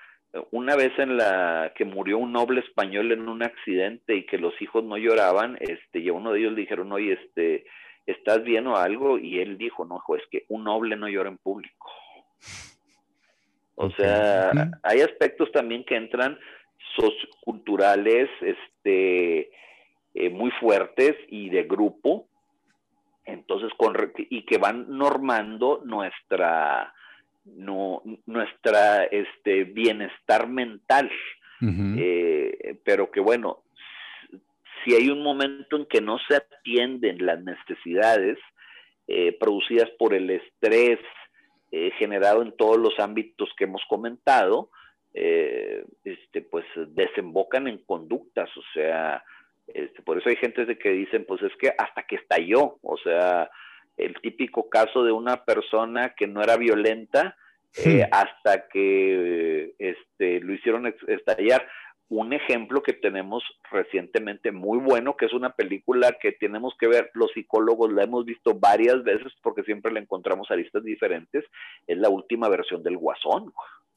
[0.51, 4.59] una vez en la que murió un noble español en un accidente y que los
[4.61, 7.65] hijos no lloraban, este, y a uno de ellos le dijeron, oye, este,
[8.05, 9.17] ¿estás bien o algo?
[9.17, 11.91] Y él dijo, no, hijo, es que un noble no llora en público.
[13.75, 14.51] O sea,
[14.83, 16.37] hay aspectos también que entran
[16.95, 19.51] socioculturales, este,
[20.13, 22.27] eh, muy fuertes y de grupo,
[23.25, 26.93] entonces, con, y que van normando nuestra,
[27.55, 31.11] no, nuestra este, bienestar mental.
[31.59, 33.63] Eh, pero que bueno,
[34.83, 38.37] si hay un momento en que no se atienden las necesidades
[39.07, 40.99] eh, producidas por el estrés
[41.71, 44.69] eh, generado en todos los ámbitos que hemos comentado,
[45.13, 49.23] este, pues desembocan en conductas, o sea,
[49.67, 52.97] este, por eso hay gente de que dicen, pues es que hasta que estalló, o
[52.97, 53.49] sea,
[53.97, 57.35] el típico caso de una persona que no era violenta
[57.75, 61.67] eh, hasta que este, lo hicieron estallar.
[62.09, 67.11] Un ejemplo que tenemos recientemente muy bueno, que es una película que tenemos que ver,
[67.13, 71.43] los psicólogos la hemos visto varias veces porque siempre le encontramos aristas diferentes,
[71.85, 73.51] es la última versión del Guasón.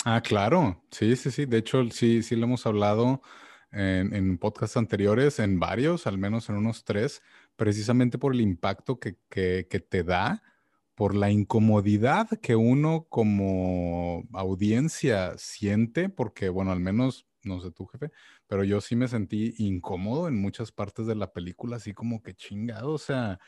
[0.04, 3.22] Ah, claro, sí, sí, sí, de hecho sí, sí lo hemos hablado
[3.70, 7.22] en, en podcasts anteriores, en varios, al menos en unos tres,
[7.60, 10.42] precisamente por el impacto que, que, te da,
[10.94, 17.84] por la incomodidad que uno como audiencia siente, porque bueno, al menos, no sé tú
[17.84, 18.12] jefe,
[18.46, 22.32] pero yo sí me sentí incómodo en muchas partes de la película, así como que
[22.32, 23.38] chingado, o sea,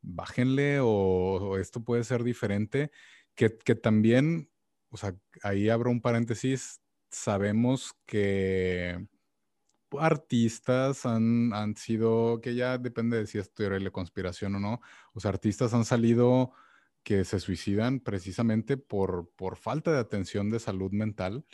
[0.00, 2.90] bájenle o, esto puede ser diferente,
[3.36, 4.50] que, que también,
[4.88, 9.06] o sea, ahí abro un paréntesis, sabemos que
[9.98, 14.80] artistas han, han sido, que ya depende de si es teoría de conspiración o no,
[15.14, 16.52] los artistas han salido
[17.02, 21.44] que se suicidan precisamente por, por falta de atención de salud mental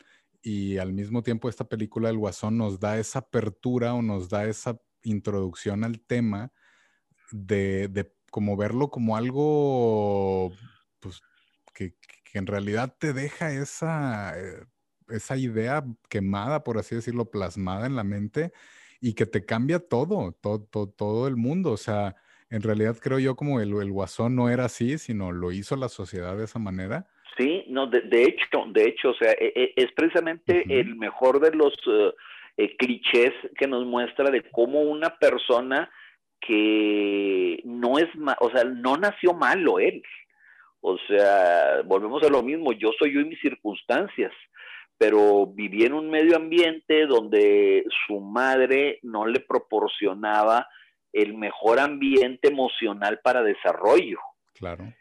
[0.42, 4.46] y al mismo tiempo esta película El Guasón nos da esa apertura o nos da
[4.46, 6.52] esa introducción al tema
[7.32, 10.52] de, de como verlo como algo
[11.00, 11.22] pues,
[11.72, 11.94] que,
[12.24, 14.66] que, en realidad te deja esa, eh,
[15.08, 18.52] esa idea quemada, por así decirlo, plasmada en la mente
[19.00, 21.72] y que te cambia todo, todo, todo, el mundo.
[21.72, 22.16] O sea,
[22.50, 25.88] en realidad creo yo como el, el, guasón no era así, sino lo hizo la
[25.88, 27.06] sociedad de esa manera.
[27.36, 30.80] Sí, no, de, de hecho, de hecho, o sea, e, e, es precisamente uh -huh.
[30.80, 32.12] el mejor de los uh,
[32.56, 35.90] eh, clichés que nos muestra de cómo una persona
[36.40, 38.06] que no es,
[38.40, 40.02] o sea, no nació malo él.
[40.80, 44.32] O sea, volvemos a lo mismo, yo soy yo y mis circunstancias
[44.98, 50.66] pero vivía en un medio ambiente donde su madre no le proporcionaba
[51.12, 54.18] el mejor ambiente emocional para desarrollo.
[54.54, 54.92] Claro.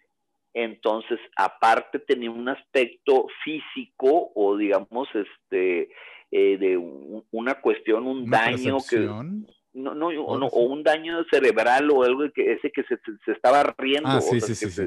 [0.54, 5.90] Entonces, aparte tenía un aspecto físico o digamos este
[6.32, 9.46] eh, de un, una cuestión, un ¿Una daño percepción?
[9.46, 12.98] que no, no, o, no, o un daño cerebral o algo que ese que se,
[13.26, 14.10] se estaba riendo.
[14.10, 14.84] Ah, sí, o sea, sí, sí.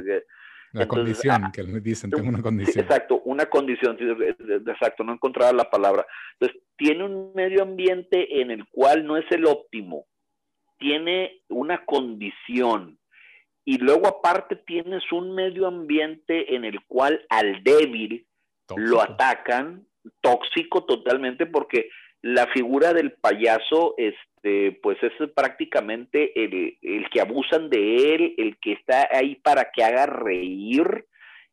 [0.72, 2.84] La Entonces, condición, ah, que me dicen, tengo una condición.
[2.84, 3.96] Exacto, una condición,
[4.66, 6.06] exacto, no encontraba la palabra.
[6.38, 10.06] Entonces, tiene un medio ambiente en el cual no es el óptimo,
[10.78, 12.98] tiene una condición,
[13.64, 18.26] y luego aparte tienes un medio ambiente en el cual al débil
[18.66, 18.90] tóxico.
[18.90, 19.86] lo atacan,
[20.22, 21.90] tóxico totalmente, porque
[22.22, 28.58] la figura del payaso, este, pues es prácticamente el, el, que abusan de él, el
[28.58, 31.06] que está ahí para que haga reír,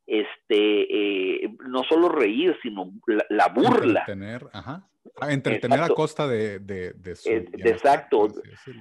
[0.08, 4.02] este, eh, no solo reír, sino la, la burla.
[4.02, 4.88] Entretener, ajá.
[5.22, 5.94] Ah, entretener exacto.
[5.94, 7.30] a costa de, de, de su.
[7.30, 8.28] Eh, exacto.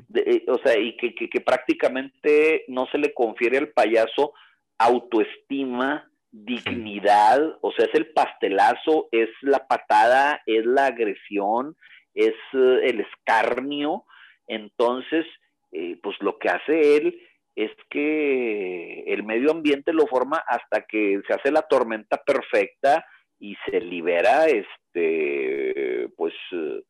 [0.09, 4.33] De, eh, o sea, y que, que, que prácticamente no se le confiere al payaso
[4.79, 11.77] autoestima, dignidad, o sea, es el pastelazo, es la patada, es la agresión,
[12.12, 14.05] es uh, el escarnio.
[14.49, 15.25] Entonces,
[15.70, 17.20] eh, pues lo que hace él
[17.55, 23.07] es que el medio ambiente lo forma hasta que se hace la tormenta perfecta
[23.38, 26.81] y se libera, este, pues, uh,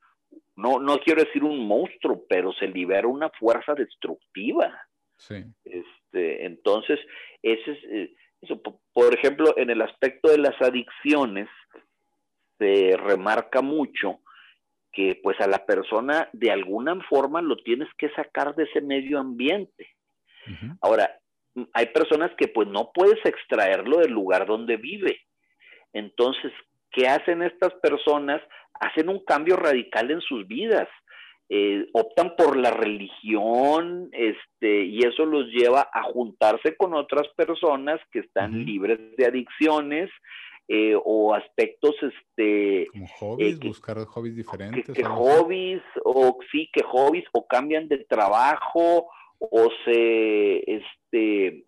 [0.56, 4.72] no, no quiero decir un monstruo, pero se libera una fuerza destructiva.
[5.18, 5.44] Sí.
[5.64, 6.98] Este, entonces,
[7.42, 8.14] ese es eh,
[8.92, 11.48] por ejemplo, en el aspecto de las adicciones,
[12.58, 14.20] se remarca mucho
[14.92, 19.18] que pues a la persona de alguna forma lo tienes que sacar de ese medio
[19.18, 19.88] ambiente.
[20.46, 20.78] Uh -huh.
[20.82, 21.10] Ahora,
[21.72, 25.20] hay personas que pues no puedes extraerlo del lugar donde vive.
[25.92, 26.52] Entonces,
[26.90, 28.40] ¿qué hacen estas personas?
[28.74, 30.88] Hacen un cambio radical en sus vidas
[31.48, 38.00] eh, optan por la religión, este, y eso los lleva a juntarse con otras personas
[38.10, 38.64] que están uh -huh.
[38.64, 40.10] libres de adicciones
[40.68, 46.38] eh, o aspectos, este, como hobbies, eh, que, buscar hobbies diferentes, que, que hobbies o
[46.50, 51.66] sí, que hobbies o cambian de trabajo o se, este,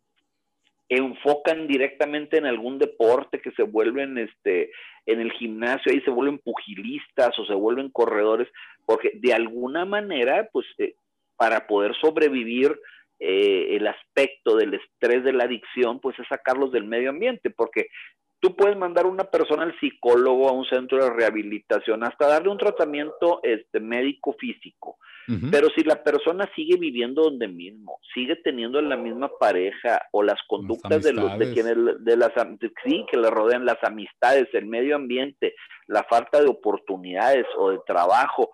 [0.89, 4.71] enfocan directamente en algún deporte que se vuelven este
[5.05, 8.49] en el gimnasio ahí se vuelven pugilistas o se vuelven corredores
[8.85, 10.95] porque de alguna manera pues eh,
[11.37, 12.79] para poder sobrevivir
[13.19, 17.89] eh, el aspecto del estrés de la adicción pues es sacarlos del medio ambiente porque
[18.39, 22.51] tú puedes mandar a una persona al psicólogo a un centro de rehabilitación hasta darle
[22.51, 25.51] un tratamiento este médico físico Uh -huh.
[25.51, 30.41] Pero si la persona sigue viviendo donde mismo, sigue teniendo la misma pareja o las
[30.47, 32.33] conductas de los de quienes de las
[32.85, 35.55] sí que le rodean las amistades, el medio ambiente,
[35.87, 38.51] la falta de oportunidades o de trabajo,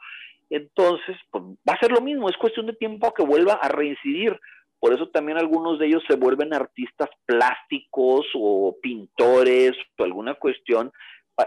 [0.53, 4.39] entonces pues, va a ser lo mismo, es cuestión de tiempo que vuelva a reincidir.
[4.79, 10.93] Por eso también algunos de ellos se vuelven artistas plásticos o pintores o alguna cuestión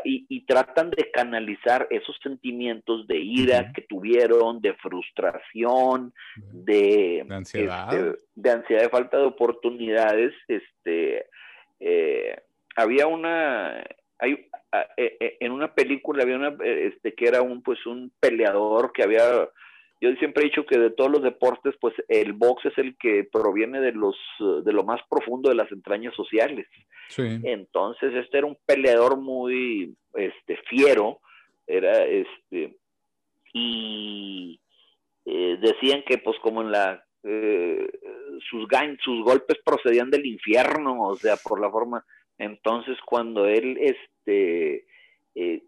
[0.04, 3.74] y, y, tratan de canalizar esos sentimientos de ira uh -huh.
[3.74, 6.14] que tuvieron, de frustración,
[6.52, 10.34] de, de ansiedad, este, de ansiedad, de falta de oportunidades.
[10.48, 11.28] Este,
[11.80, 12.36] eh,
[12.76, 13.84] había una,
[14.20, 14.50] hay,
[14.98, 19.50] eh, en una película había una, este, que era un, pues, un peleador que había
[20.02, 23.24] yo siempre he dicho que de todos los deportes, pues el box es el que
[23.24, 26.68] proviene de los de lo más profundo de las entrañas sociales.
[27.10, 27.40] Sí.
[27.44, 31.20] Entonces, este era un peleador muy este fiero,
[31.68, 32.78] era este
[33.54, 34.60] y
[35.26, 37.88] eh, decían que pues como en la eh,
[38.50, 42.06] sus gan sus golpes procedían del infierno, o sea, por la forma
[42.38, 44.86] entonces cuando él este
[45.36, 45.64] eh,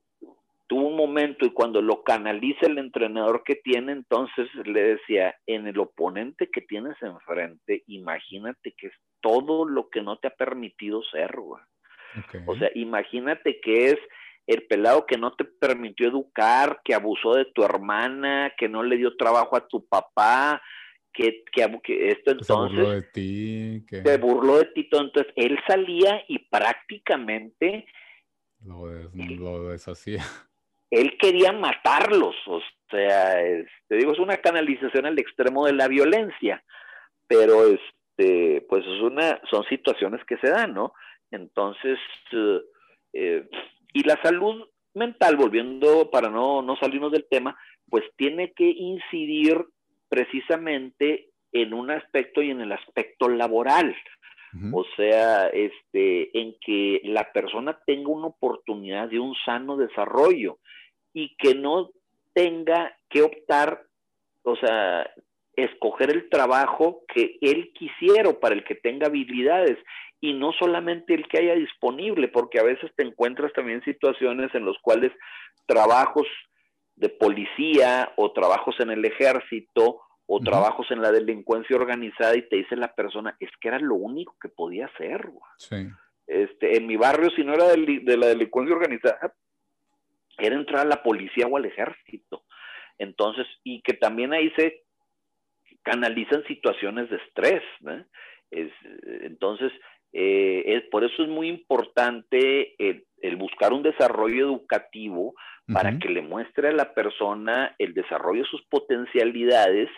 [0.67, 5.67] tuvo un momento y cuando lo canaliza el entrenador que tiene, entonces le decía, en
[5.67, 11.01] el oponente que tienes enfrente, imagínate que es todo lo que no te ha permitido
[11.03, 11.63] ser, güey.
[12.45, 13.97] O sea, imagínate que es
[14.47, 18.97] el pelado que no te permitió educar, que abusó de tu hermana, que no le
[18.97, 20.61] dio trabajo a tu papá,
[21.13, 21.63] que, que,
[22.09, 22.47] esto entonces...
[22.47, 23.85] Se burló de ti.
[23.87, 24.01] Que...
[24.03, 24.87] Se burló de ti.
[24.91, 27.85] Entonces, él salía y prácticamente...
[28.63, 30.23] Lo, lo deshacía
[30.89, 33.35] él quería matarlos, o sea,
[33.87, 36.63] te digo, es una canalización al extremo de la violencia,
[37.27, 40.93] pero este, pues es una, son situaciones que se dan, ¿no?
[41.31, 41.99] Entonces,
[42.31, 42.61] eh,
[43.13, 43.49] eh,
[43.93, 47.57] y la salud mental, volviendo para no, no salirnos del tema,
[47.89, 49.65] pues tiene que incidir
[50.09, 53.95] precisamente en un aspecto y en el aspecto laboral.
[54.73, 60.57] O sea, este, en que la persona tenga una oportunidad de un sano desarrollo
[61.13, 61.89] y que no
[62.33, 63.83] tenga que optar,
[64.43, 65.09] o sea,
[65.55, 69.77] escoger el trabajo que él quisiera o para el que tenga habilidades
[70.21, 74.65] y no solamente el que haya disponible, porque a veces te encuentras también situaciones en
[74.65, 75.11] las cuales
[75.65, 76.27] trabajos
[76.95, 82.57] de policía o trabajos en el ejército o trabajos en la delincuencia organizada y te
[82.57, 85.29] dice la persona, es que era lo único que podía hacer.
[85.57, 85.87] Sí.
[86.27, 89.33] Este, en mi barrio, si no era de la delincuencia organizada,
[90.37, 92.43] era entrar a la policía o al ejército.
[92.97, 94.83] Entonces, y que también ahí se
[95.83, 97.63] canalizan situaciones de estrés.
[98.51, 99.71] entonces,
[100.11, 105.33] eh, por eso es muy importante el, buscar un desarrollo educativo
[105.71, 109.89] para que le muestre a la persona el desarrollo de sus potencialidades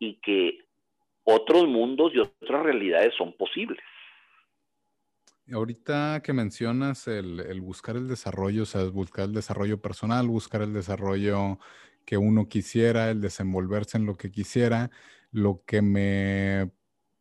[0.00, 0.58] y que
[1.22, 3.78] otros mundos y otras realidades son posibles.
[5.52, 10.72] Ahorita que mencionas el, buscar el desarrollo, o sea, buscar el desarrollo personal, buscar el
[10.72, 11.58] desarrollo
[12.04, 14.90] que uno quisiera, el desenvolverse en lo que quisiera,
[15.30, 16.70] lo que me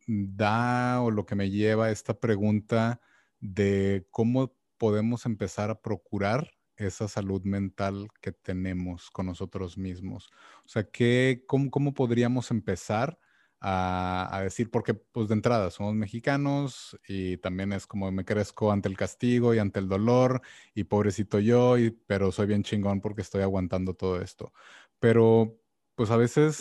[0.08, 3.02] da o lo que me lleva a esta pregunta
[3.40, 10.30] de cómo podemos empezar a procurar esa salud mental que tenemos con nosotros mismos.
[10.66, 13.20] O sea, ¿qué, cómo, ¿cómo podríamos empezar
[13.62, 18.88] a, decir, porque pues de entrada somos mexicanos y también es como me crezco ante
[18.88, 20.42] el castigo y ante el dolor
[20.74, 24.54] y pobrecito yo, y, pero soy bien chingón porque estoy aguantando todo esto.
[25.00, 25.60] Pero
[25.96, 26.60] pues a veces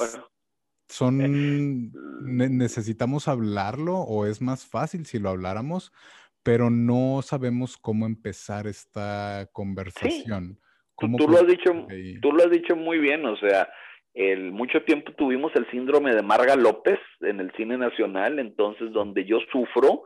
[0.88, 5.92] son, eh, necesitamos hablarlo o es más fácil si lo habláramos,
[6.48, 10.58] pero no sabemos cómo empezar esta conversación.
[10.98, 11.86] tú, lo has dicho,
[12.22, 13.68] tú lo has dicho muy bien, o sea,
[14.14, 19.26] el, mucho tiempo tuvimos el síndrome de Marga López en el cine nacional, entonces donde
[19.26, 20.04] yo sufro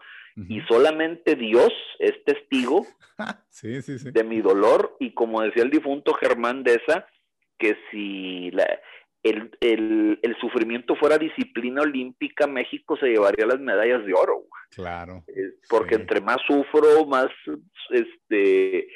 [0.48, 2.86] y solamente Dios es testigo
[3.62, 7.06] de mi dolor y como decía el difunto Germán Deza,
[7.56, 8.50] que si
[9.22, 14.44] el, el, sufrimiento fuera disciplina olímpica, México se llevaría las medallas de oro.
[14.74, 15.24] Claro.
[15.68, 17.28] Porque entre más sufro, más
[17.90, 18.88] este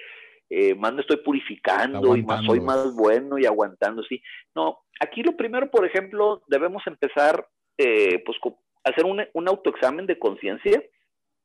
[0.48, 4.22] eh, más me estoy purificando y más soy más bueno y aguantando, sí.
[4.54, 7.48] No, aquí lo primero, por ejemplo, debemos empezar,
[7.78, 8.38] eh, pues,
[8.84, 10.82] a hacer un, un autoexamen de conciencia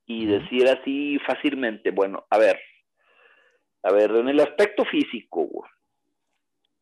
[0.05, 2.59] y decir así fácilmente, bueno, a ver,
[3.83, 5.49] a ver, en el aspecto físico,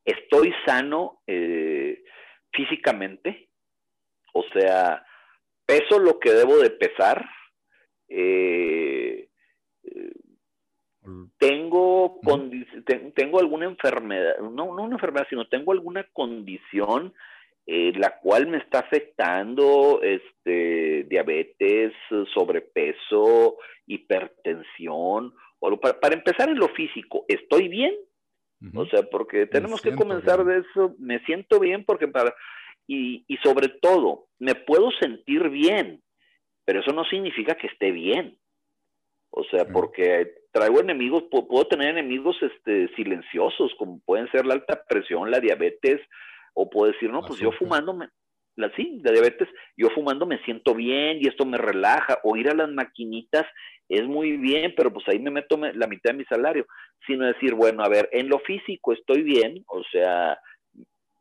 [0.06, 2.04] estoy sano eh,
[2.52, 3.50] físicamente,
[4.34, 5.06] o sea,
[5.66, 7.28] peso lo que debo de pesar,
[8.08, 9.30] eh,
[11.38, 12.20] tengo,
[13.16, 17.14] tengo alguna enfermedad, no, no una enfermedad, sino tengo alguna condición
[17.72, 21.94] eh, la cual me está afectando, este, diabetes,
[22.34, 27.94] sobrepeso, hipertensión, o para, empezar en lo físico, ¿estoy bien?
[28.76, 32.36] O sea, porque tenemos que comenzar de eso, me siento bien porque para,
[32.88, 36.02] y, y sobre todo, me puedo sentir bien,
[36.66, 38.38] pero eso no significa que esté bien.
[39.32, 44.84] O sea, porque traigo enemigos, puedo tener enemigos este, silenciosos, como pueden ser la alta
[44.88, 46.02] presión, la diabetes,
[46.54, 48.10] o puedo decir, no, pues yo fumando, me,
[48.60, 49.48] la, sí, la diabetes,
[49.78, 53.46] yo fumando me siento bien y esto me relaja, o ir a las maquinitas
[53.88, 56.68] es muy bien, pero pues ahí me meto la mitad de mi salario,
[57.08, 60.38] sino decir, bueno, a ver, en lo físico estoy bien, o sea,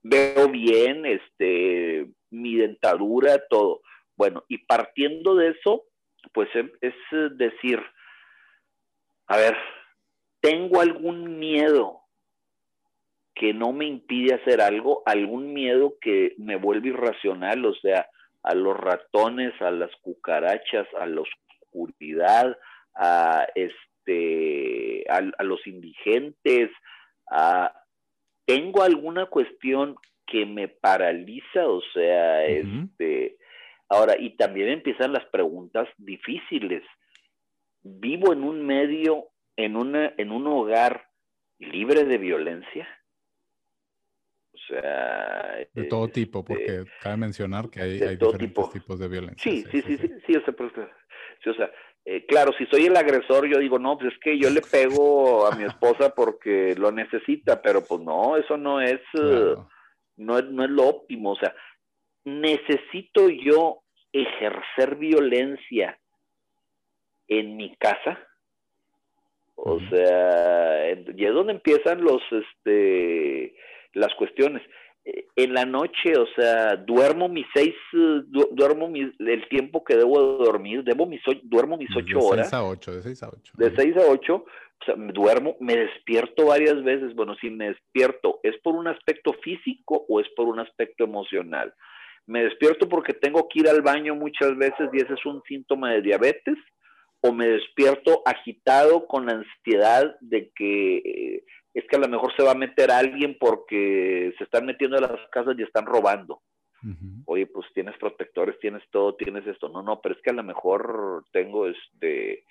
[0.03, 3.81] veo bien, este, mi dentadura, todo.
[4.17, 5.85] Bueno, y partiendo de eso,
[6.33, 6.49] pues
[6.81, 6.95] es
[7.39, 7.81] decir,
[9.29, 9.57] a ver,
[10.41, 12.01] tengo algún miedo
[13.39, 18.07] que no me impide hacer algo, algún miedo que me vuelve irracional, o sea,
[18.43, 22.59] a los ratones, a las cucarachas, a la oscuridad,
[22.95, 26.71] a este, a, los indigentes,
[28.45, 33.37] tengo alguna cuestión que me paraliza, o sea, este,
[33.89, 36.83] ahora, y también empiezan las preguntas difíciles.
[37.83, 41.07] ¿Vivo en un medio, en, una, en un hogar
[41.59, 42.89] libre de violencia?
[44.53, 45.59] O sea...
[45.73, 49.51] De todo este, tipo, porque cabe mencionar que hay, diferentes tipos de violencia.
[49.51, 50.55] Sí, sí, sí, sí, sí, o sea,
[51.43, 51.71] sí, o sea
[52.11, 55.47] eh, claro, si soy el agresor, yo digo, no, pues es que yo le pego
[55.47, 59.55] a mi esposa porque lo necesita, pero pues no, eso no es, eh,
[60.17, 61.33] no, es no es lo óptimo.
[61.33, 61.55] O sea,
[62.25, 65.99] necesito yo ejercer violencia
[67.27, 68.19] en mi casa.
[69.57, 73.55] O sea, y es donde empiezan los, este,
[73.99, 74.63] las cuestiones.
[75.05, 78.21] Eh, en la noche, o sea, duermo mis seis, eh,
[78.53, 82.51] duermo el tiempo que debo dormir, debo mis, duermo mis ocho horas.
[82.51, 83.53] De seis a ocho, de seis a ocho.
[83.57, 84.35] De seis a ocho,
[84.81, 87.15] o sea, duermo, me despierto varias veces.
[87.15, 91.73] Bueno, si me despierto, ¿es por un aspecto físico o es por un aspecto emocional?
[92.27, 95.93] Me despierto porque tengo que ir al baño muchas veces y ese es un síntoma
[95.93, 96.59] de diabetes
[97.21, 101.45] o me despierto agitado con la ansiedad de que eh,
[101.79, 105.03] es que a lo mejor se va a meter alguien porque se están metiendo a
[105.03, 106.43] las casas y están robando.
[107.27, 109.69] Oye, pues tienes protectores, tienes todo, tienes esto.
[109.69, 112.45] No, no, pero es que a lo mejor tengo este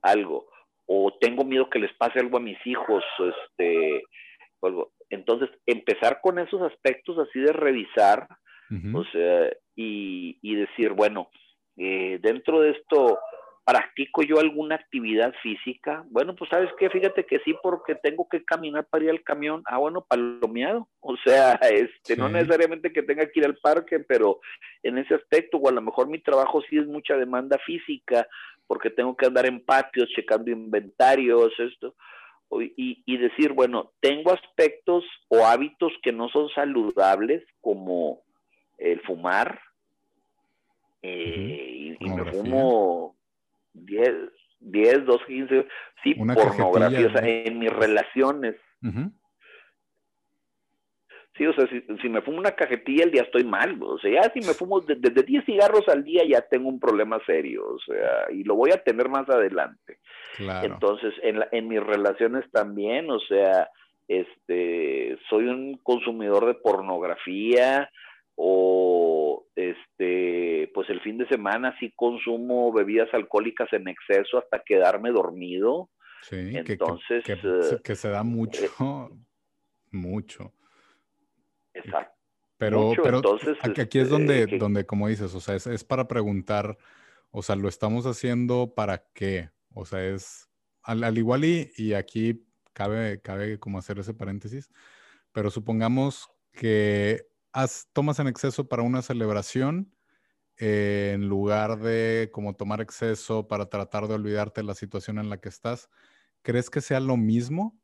[0.00, 0.48] algo
[0.86, 4.02] o tengo miedo que les pase algo a mis hijos, este,
[5.10, 8.28] entonces empezar con esos aspectos así de revisar,
[8.92, 11.30] o sea, y, y decir, bueno,
[11.76, 13.18] eh, dentro de esto,
[13.64, 16.04] ¿Practico yo alguna actividad física?
[16.10, 19.62] Bueno, pues sabes qué, fíjate que sí, porque tengo que caminar para ir al camión.
[19.64, 20.88] Ah, bueno, palomeado.
[21.00, 24.40] O sea, este, no necesariamente que tenga que ir al parque, pero
[24.82, 28.26] en ese aspecto, o a lo mejor mi trabajo sí es mucha demanda física,
[28.66, 31.94] porque tengo que andar en patios, checando inventarios, esto.
[32.50, 38.20] Y, y decir, bueno, tengo aspectos o hábitos que no son saludables, como
[38.78, 39.58] el fumar,
[41.06, 43.14] eh, y, me fumo
[43.74, 44.12] 10,
[44.60, 45.66] 10, 12, 15,
[46.02, 48.56] sí, pornografía, o sea, en mis relaciones.
[51.36, 51.66] Sí, o sea,
[52.00, 54.80] si, me fumo una cajetilla al día estoy mal, o sea, ya si me fumo
[54.80, 58.54] desde de, 10 cigarros al día ya tengo un problema serio, o sea, y lo
[58.54, 59.98] voy a tener más adelante.
[60.38, 63.68] Entonces, en, en mis relaciones también, o sea,
[64.06, 67.90] este, soy un consumidor de pornografía,
[68.36, 75.10] o este pues el fin de semana sí consumo bebidas alcohólicas en exceso hasta quedarme
[75.10, 75.90] dormido.
[76.22, 77.32] Sí, entonces que,
[77.92, 78.68] eh, se da mucho, eh,
[79.92, 80.52] mucho.
[81.74, 82.14] Exacto.
[82.56, 86.06] Pero, pero entonces, aquí es donde, este, donde, como dices, o sea, es, es, para
[86.08, 86.78] preguntar,
[87.30, 89.50] o sea, ¿lo estamos haciendo para qué?
[89.74, 90.48] O sea, es
[90.82, 94.70] al, al igual y, y aquí cabe, cabe como hacer ese paréntesis,
[95.32, 97.26] pero supongamos que
[97.92, 99.94] tomas en exceso para una celebración
[100.56, 105.28] eh, en lugar de como tomar exceso para tratar de olvidarte de la situación en
[105.28, 105.88] la que estás,
[106.42, 107.80] ¿crees que sea lo mismo?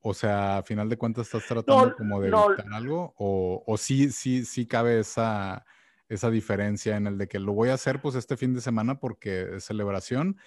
[0.00, 4.10] O sea, a final de cuentas estás tratando como de evitar algo o, o sí,
[4.10, 5.66] sí, sí cabe esa,
[6.08, 9.00] esa diferencia en el de que lo voy a hacer pues este fin de semana
[9.00, 10.38] porque es celebración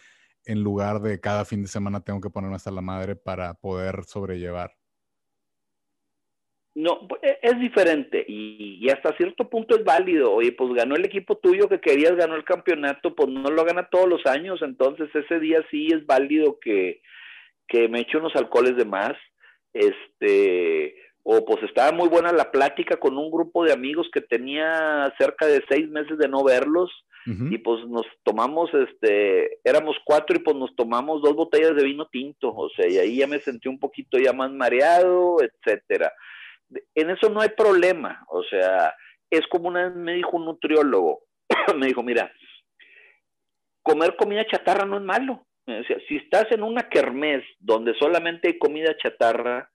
[0.46, 4.06] en lugar de cada fin de semana tengo que ponerme hasta la madre para poder
[4.06, 4.81] sobrellevar.
[6.74, 10.32] No, e, es diferente y, hasta cierto punto es válido.
[10.32, 13.90] Oye, pues ganó el equipo tuyo que querías, ganó el campeonato, pues no lo gana
[13.90, 17.02] todos los años, entonces ese día sí es válido que,
[17.68, 19.14] que me eche unos alcoholes de más.
[19.74, 25.14] Este, o pues estaba muy buena la plática con un grupo de amigos que tenía
[25.18, 26.90] cerca de seis meses de no verlos
[27.24, 32.08] y pues nos tomamos, este, éramos cuatro y pues nos tomamos dos botellas de vino
[32.08, 36.12] tinto, o sea, y ahí ya me sentí un poquito ya más mareado, etcétera
[36.96, 38.24] en eso no hay problema.
[38.30, 38.96] O sea,
[39.30, 41.24] es como una vez me dijo un nutriólogo,
[41.76, 42.32] me dijo, mira,
[43.82, 45.46] comer comida chatarra no es malo.
[46.08, 49.72] Si estás en una kermés donde solamente hay comida chatarra,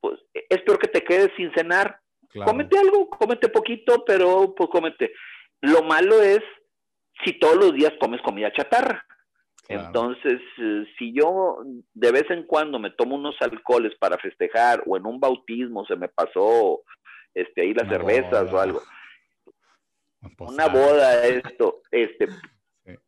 [0.00, 2.00] pues es peor que te quedes sin cenar.
[2.44, 5.12] Cómete algo, cómete poquito, pero pues cómete.
[5.60, 6.40] Lo malo es
[7.24, 9.06] si todos los días comes comida chatarra.
[9.68, 11.58] Entonces, eh, si yo
[11.94, 15.96] de vez en cuando me tomo unos alcoholes para festejar o en un bautismo se
[15.96, 16.82] me pasó
[17.32, 18.82] este ahí las cervezas o algo.
[20.38, 22.28] Una boda, esto, este,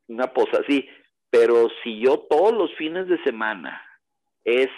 [0.09, 0.89] una posa, sí.
[1.31, 3.83] Pero si yo todos los fines de semana
[4.45, 4.69] es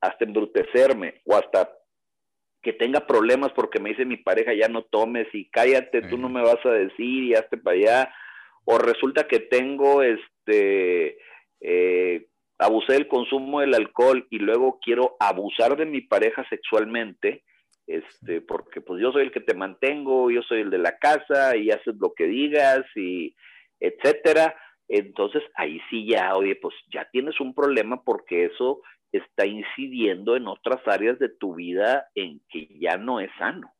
[0.00, 1.70] hasta embrutecerme o hasta
[2.62, 6.28] que tenga problemas porque me dice mi pareja ya no tomes y cállate, tú no
[6.28, 8.14] me vas a decir y hazte para allá,
[8.64, 12.26] o resulta que tengo este eh,
[12.58, 17.44] abusé del consumo del alcohol y luego quiero abusar de mi pareja sexualmente,
[17.86, 21.56] este, porque pues yo soy el que te mantengo, yo soy el de la casa
[21.56, 23.34] y haces lo que digas y
[23.80, 24.54] etcétera.
[24.88, 30.46] Entonces ahí sí ya, oye, pues ya tienes un problema porque eso está incidiendo en
[30.46, 33.72] otras áreas de tu vida en que ya no es sano.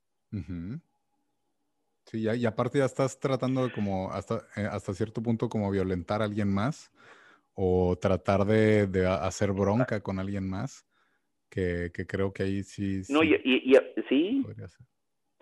[2.12, 6.20] Sí, y aparte ya estás tratando de como hasta, eh, hasta cierto punto como violentar
[6.20, 6.92] a alguien más
[7.54, 10.86] o tratar de, de hacer bronca con alguien más,
[11.48, 13.00] que, que, creo que ahí sí...
[13.08, 13.74] No, y, y,
[14.10, 14.44] sí,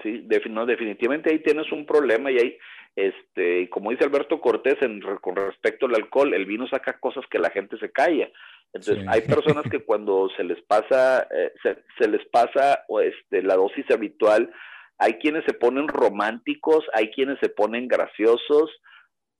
[0.01, 2.59] sí no, definitivamente ahí tienes un problema y ahí,
[2.95, 7.41] este, como dice Alberto Cortés en, con respecto al alcohol, el vino saca cosas que
[7.41, 8.31] la gente se calla.
[8.73, 13.43] Entonces, hay personas que cuando se les pasa, eh, se, se, les pasa o este,
[13.43, 14.53] la dosis habitual,
[15.01, 18.71] hay quienes se ponen románticos, hay quienes se ponen graciosos,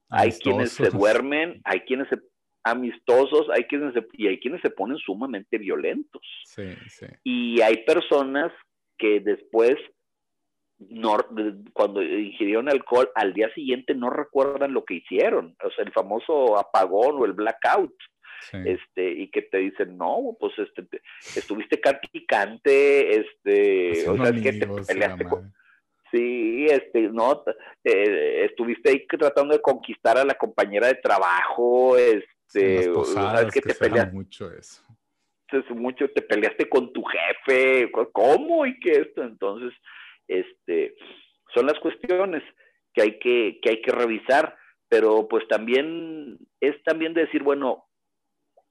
[0.09, 2.19] hay quienes se duermen, hay quienes se
[2.65, 6.23] amistosos, hay quienes se, y hay quienes se ponen sumamente violentos.
[6.45, 7.07] Sí, sí.
[7.25, 8.53] Y hay personas
[8.99, 9.77] que después,
[10.79, 11.19] no,
[11.75, 16.59] cuando ingirieron alcohol, al día siguiente no recuerdan lo que hicieron, o sea, el famoso
[16.59, 17.95] apagón o el blackout.
[18.53, 20.85] Este, y que te dicen, no, pues este,
[21.37, 21.81] estuviste
[22.13, 25.53] picante, este, o sea, es que te peleaste con,
[26.11, 27.45] Sí, este, no,
[27.85, 33.75] eh, estuviste ahí tratando de conquistar a la compañera de trabajo, este, ¿sabes que, te
[33.75, 34.83] peleas mucho eso.
[35.71, 38.67] mucho te peleaste con tu jefe, ¿cómo?
[38.67, 39.73] Y que esto, entonces,
[40.27, 40.97] este,
[41.55, 42.43] son las cuestiones
[42.93, 44.57] que hay que, que hay que revisar,
[44.89, 47.85] pero pues también es también decir, bueno,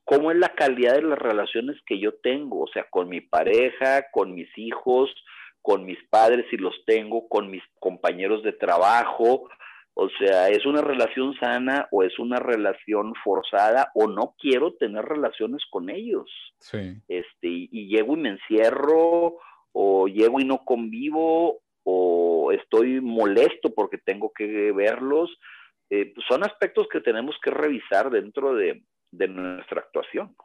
[0.09, 2.63] ¿cómo es la calidad de las relaciones que yo tengo?
[2.63, 5.13] O sea, con mi pareja, con mis hijos,
[5.61, 9.47] con mis padres si los tengo, con mis compañeros de trabajo,
[9.93, 15.05] o sea, ¿es una relación sana o es una relación forzada o no quiero tener
[15.05, 16.27] relaciones con ellos?
[16.57, 16.95] Sí.
[17.07, 19.37] Este, y, llego y me encierro
[19.73, 25.29] o llego y no convivo o estoy molesto porque tengo que verlos.
[25.91, 28.81] Eh, pues son aspectos que tenemos que revisar dentro de,
[29.11, 30.35] de nuestra actuación.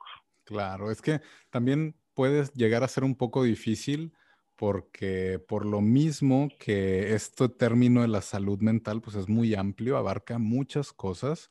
[0.44, 4.12] Claro, es que también puedes llegar a ser un poco difícil
[4.56, 9.96] porque por lo mismo que este término de la salud mental pues es muy amplio,
[9.96, 11.50] abarca muchas cosas,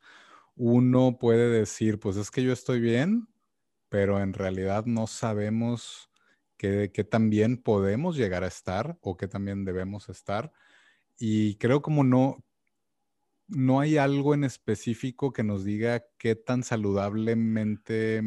[0.55, 3.27] uno puede decir, pues es que yo estoy bien,
[3.89, 6.09] pero en realidad no sabemos
[6.57, 10.53] qué tan bien podemos llegar a estar o qué también debemos estar.
[11.19, 12.45] Y creo como no,
[13.47, 18.21] no hay algo en específico que nos diga qué tan saludablemente,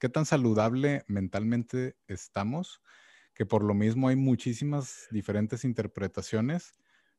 [0.00, 2.80] qué tan saludable mentalmente estamos
[3.34, 6.72] que por lo mismo hay muchísimas diferentes interpretaciones,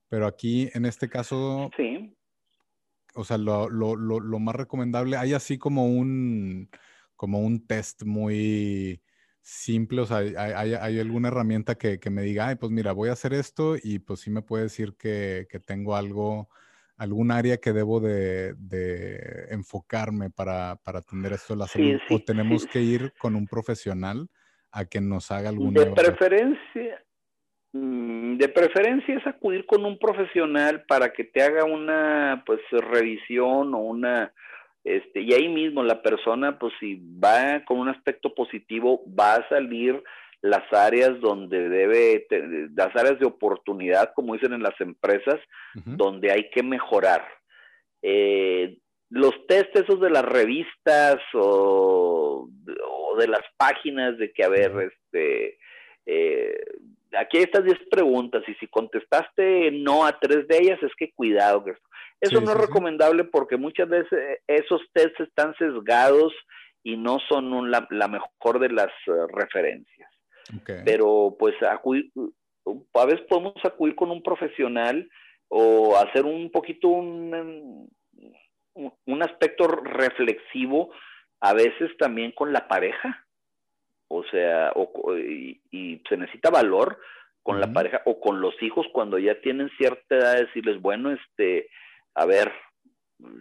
[0.07, 2.15] pero aquí en este caso, sí.
[3.13, 6.69] o sea, lo, lo, lo, más recomendable, hay así como un,
[7.15, 9.01] como un test muy
[9.41, 12.93] simple, o sea, hay, hay, hay alguna herramienta que, que, me diga, ay, pues mira,
[12.93, 16.49] voy a hacer esto y pues sí me puede decir que, que tengo algo,
[16.97, 22.19] algún área que debo de, de enfocarme para, para atender esto de la salud, o
[22.19, 24.29] tenemos que ir con un profesional
[24.71, 25.83] a que nos haga alguna...
[25.83, 27.03] De preferencia,
[27.73, 33.73] mm, de preferencia es acudir con un profesional para que te haga una pues revisión
[33.73, 34.33] o una
[34.83, 39.49] este y ahí mismo la persona pues si va con un aspecto positivo va a
[39.49, 40.03] salir
[40.45, 42.27] las áreas donde debe
[42.75, 45.39] las áreas de oportunidad como dicen en las empresas
[45.73, 47.25] donde hay que mejorar
[48.01, 48.77] eh,
[49.09, 52.49] los test esos de las revistas o,
[53.17, 55.57] de las páginas de que, a ver, este,
[56.05, 56.63] eh,
[57.17, 61.13] aquí hay estas 10 preguntas y si contestaste no a tres de ellas, es que
[61.13, 61.63] cuidado.
[62.19, 66.33] Eso no es recomendable porque muchas veces esos tests están sesgados
[66.83, 70.11] y no son la, mejor de las eh, referencias.
[70.83, 72.11] Pero pues acudir,
[72.93, 75.09] a veces podemos acudir con un profesional
[75.47, 77.89] o hacer un poquito un,
[79.05, 80.91] un aspecto reflexivo
[81.39, 83.25] a veces también con la pareja.
[84.07, 84.71] O sea,
[85.17, 86.99] y, se necesita valor
[87.41, 91.69] con la pareja o con los hijos cuando ya tienen cierta edad, decirles, bueno, este,
[92.15, 92.51] a ver,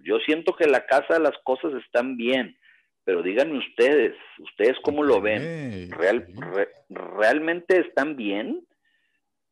[0.03, 2.59] yo siento que en la casa las cosas están bien,
[3.05, 5.91] pero díganme ustedes, ¿ustedes cómo lo ven?
[5.91, 6.27] ¿Real,
[6.89, 8.67] ¿Realmente están bien?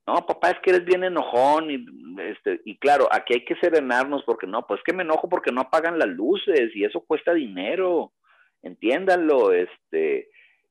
[0.07, 1.85] no, papá, es que eres bien enojón y,
[2.23, 5.61] este, y claro, aquí hay que serenarnos porque no, pues que me enojo porque no
[5.61, 8.13] apagan las luces y eso cuesta dinero,
[8.63, 10.29] entiéndanlo, este,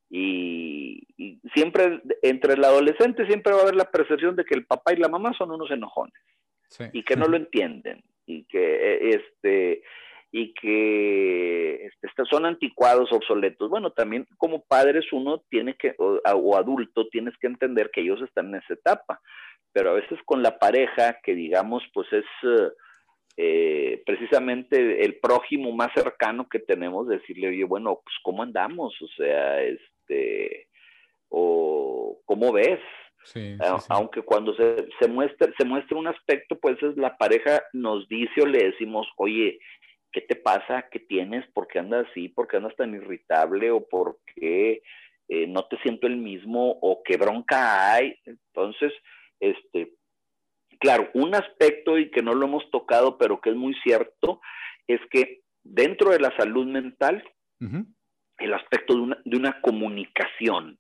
[0.10, 1.08] y,
[1.54, 4.98] siempre, entre el adolescente siempre va a haber la percepción de que el papá y
[4.98, 6.22] la mamá son unos enojones
[6.92, 9.82] y que no lo entienden y que, este,
[10.32, 13.70] y que este, son anticuados, obsoletos.
[13.70, 18.48] Bueno, también como padres uno tiene que, o, adulto, tienes que entender que ellos están
[18.48, 19.20] en esa etapa,
[19.74, 22.26] pero a veces con la pareja, que digamos, pues es
[23.36, 28.96] eh, precisamente el prójimo más cercano que tenemos, decirle, oye, bueno, pues ¿cómo andamos?
[29.02, 30.68] O sea, este,
[31.28, 32.80] o ¿cómo ves?
[33.90, 38.42] Aunque cuando se, se, muestra, se muestra un aspecto, pues es la pareja nos dice
[38.42, 39.60] o le decimos, oye,
[40.12, 40.88] ¿qué te pasa?
[40.92, 41.46] ¿Qué tienes?
[41.54, 42.30] ¿Por qué andas así?
[42.30, 43.72] ¿Por qué andas tan irritable?
[43.72, 44.82] ¿O por qué
[45.28, 46.78] eh, no te siento el mismo?
[46.82, 48.16] ¿O qué bronca hay?
[48.26, 48.92] Entonces,
[49.40, 49.94] este,
[50.80, 54.42] claro, un aspecto y que no lo hemos tocado, pero que es muy cierto,
[54.88, 57.24] es que dentro de la salud mental,
[58.40, 60.80] el aspecto de una, de una comunicación,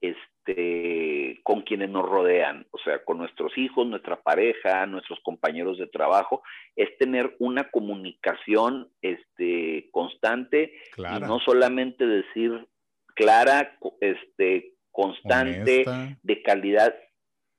[0.00, 5.78] este, este, con quienes nos rodean, o sea, con nuestros hijos, nuestra pareja, nuestros compañeros
[5.78, 6.42] de trabajo,
[6.76, 12.66] es tener una comunicación este, constante y no solamente decir
[13.14, 15.84] clara, este, constante,
[16.22, 16.94] de calidad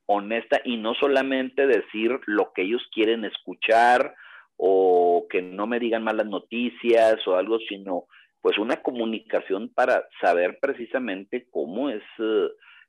[0.07, 4.15] honesta y no solamente decir lo que ellos quieren escuchar
[4.57, 8.05] o que no me digan malas noticias o algo, sino
[8.41, 12.47] pues una comunicación para saber precisamente cómo es uh,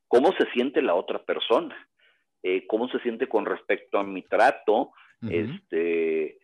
[0.09, 1.77] cómo se siente la otra persona,
[2.43, 4.93] eh, cómo se siente con respecto a mi trato,
[5.29, 6.39] este,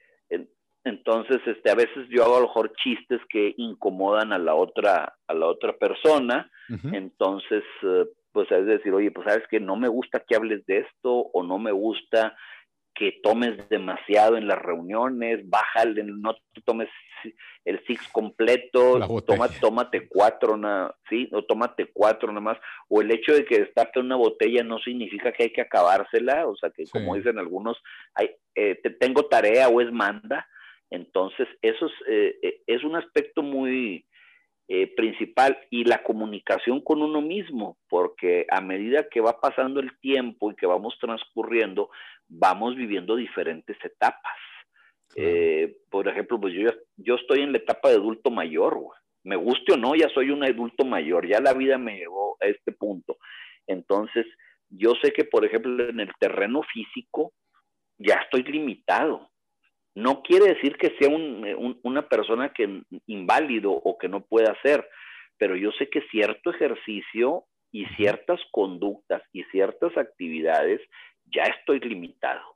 [0.85, 5.15] entonces, este, a veces yo hago a lo mejor chistes que incomodan a la otra,
[5.29, 6.51] a la otra persona,
[6.93, 10.79] entonces, eh, pues es decir, oye, pues sabes que no me gusta que hables de
[10.79, 12.35] esto o no me gusta
[12.95, 16.35] que tomes demasiado en las reuniones, bájale, no
[16.65, 16.89] tomes
[17.65, 20.59] el six completo, toma, tómate cuatro,
[21.09, 21.29] ¿sí?
[21.33, 22.59] O tómate cuatro nada más.
[22.89, 26.57] O el hecho de que destape una botella no significa que hay que acabársela, o
[26.57, 27.81] sea que como dicen algunos,
[28.15, 30.47] hay, eh, te tengo tarea o es manda.
[30.91, 34.07] Entonces, eso es, eh, eh, es un aspecto muy
[34.97, 40.51] principal y la comunicación con uno mismo, porque a medida que va pasando el tiempo
[40.51, 41.91] y que vamos transcurriendo,
[42.33, 44.37] vamos viviendo diferentes etapas.
[45.15, 48.79] Eh, por ejemplo, pues yo, yo estoy en la etapa de adulto mayor,
[49.25, 52.47] me guste o no, ya soy un adulto mayor, ya la vida me llevó a
[52.47, 53.19] este punto.
[53.67, 54.27] Entonces,
[54.69, 57.33] yo sé que, por ejemplo, en el terreno físico
[57.99, 59.31] ya estoy limitado.
[59.95, 64.89] No quiere decir que sea una persona que inválido o que no pueda hacer,
[65.37, 70.81] pero yo sé que cierto ejercicio y ciertas conductas y ciertas actividades
[71.35, 72.53] ya estoy limitado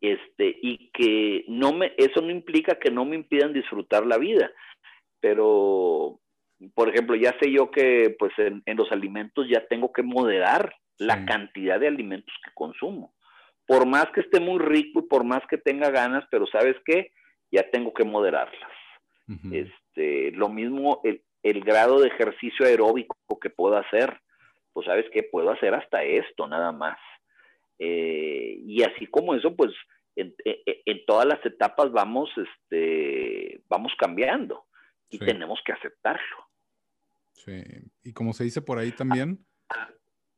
[0.00, 4.50] este, y que no me, eso no implica que no me impidan disfrutar la vida,
[5.20, 6.20] pero,
[6.74, 11.24] por ejemplo, ya sé yo que pues en, los alimentos ya tengo que moderar la
[11.26, 13.14] cantidad de alimentos que consumo.
[13.66, 17.12] Por más que esté muy rico y por más que tenga ganas, pero ¿sabes qué?
[17.50, 18.70] Ya tengo que moderarlas.
[19.50, 24.20] este, lo mismo el, el grado de ejercicio aeróbico que puedo hacer,
[24.72, 25.24] pues sabes qué?
[25.24, 26.98] puedo hacer hasta esto nada más.
[27.78, 29.72] Eh, y así como eso, pues
[30.16, 30.34] en,
[31.06, 34.64] todas las etapas vamos, este, vamos cambiando
[35.10, 36.48] y tenemos que aceptarlo.
[37.32, 37.62] Sí,
[38.02, 39.46] y como se dice por ahí también,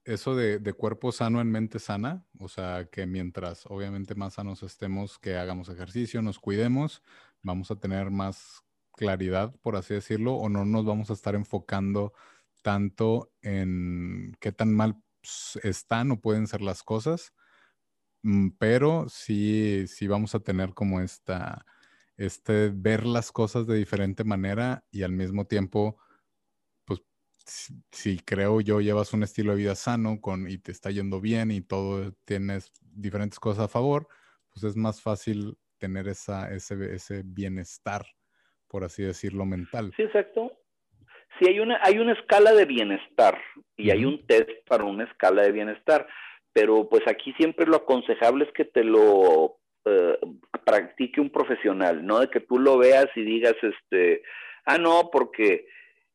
[0.05, 4.62] eso de, de, cuerpo sano en mente sana, o sea, que mientras obviamente más sanos
[4.62, 7.03] estemos, que hagamos ejercicio, nos cuidemos,
[7.43, 8.64] vamos a tener más
[8.99, 12.12] claridad, por así decirlo, o no nos vamos a estar enfocando
[12.62, 14.97] tanto en qué tan mal
[15.62, 17.32] están o pueden ser las cosas,
[18.22, 21.64] mm, pero sí, sí vamos a tener como esta,
[22.16, 25.98] este, ver las cosas de diferente manera y al mismo tiempo,
[26.84, 27.02] pues,
[27.92, 31.50] si, creo yo llevas un estilo de vida sano con, y te está yendo bien
[31.50, 34.08] y todo, tienes diferentes cosas a favor,
[34.50, 38.06] pues es más fácil tener esa, ese, ese bienestar,
[38.66, 39.92] por así decirlo, mental.
[39.96, 40.57] Sí, exacto
[41.39, 43.41] si hay una, hay una escala de bienestar
[43.76, 46.07] y hay un test para una escala de bienestar,
[46.53, 50.18] pero pues aquí siempre lo aconsejable es que te lo eh,
[50.64, 54.22] practique un profesional, no de que tú lo veas y digas, este,
[54.64, 55.66] ah, no, porque,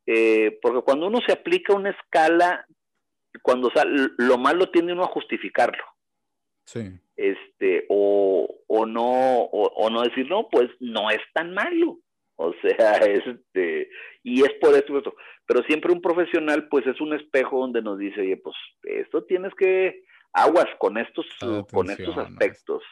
[0.05, 2.65] eh, porque cuando uno se aplica una escala,
[3.41, 5.83] cuando sale, lo malo tiende uno a justificarlo.
[6.65, 6.91] Sí.
[7.15, 11.99] Este, o, o no, o, o no decir, no, pues no es tan malo.
[12.35, 13.89] O sea, este,
[14.23, 15.15] y es por esto,
[15.45, 19.53] pero siempre un profesional, pues es un espejo donde nos dice, oye, pues esto tienes
[19.55, 20.03] que
[20.33, 21.25] aguas con estos,
[21.71, 22.83] con estos aspectos.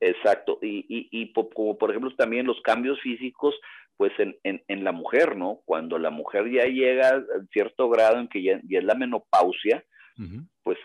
[0.00, 0.58] Exacto.
[0.60, 3.54] Y, y, y, como por ejemplo también los cambios físicos,
[3.96, 5.60] pues en, en, en, la mujer, ¿no?
[5.64, 9.84] Cuando la mujer ya llega a cierto grado en que ya, es la menopausia,
[10.62, 10.78] pues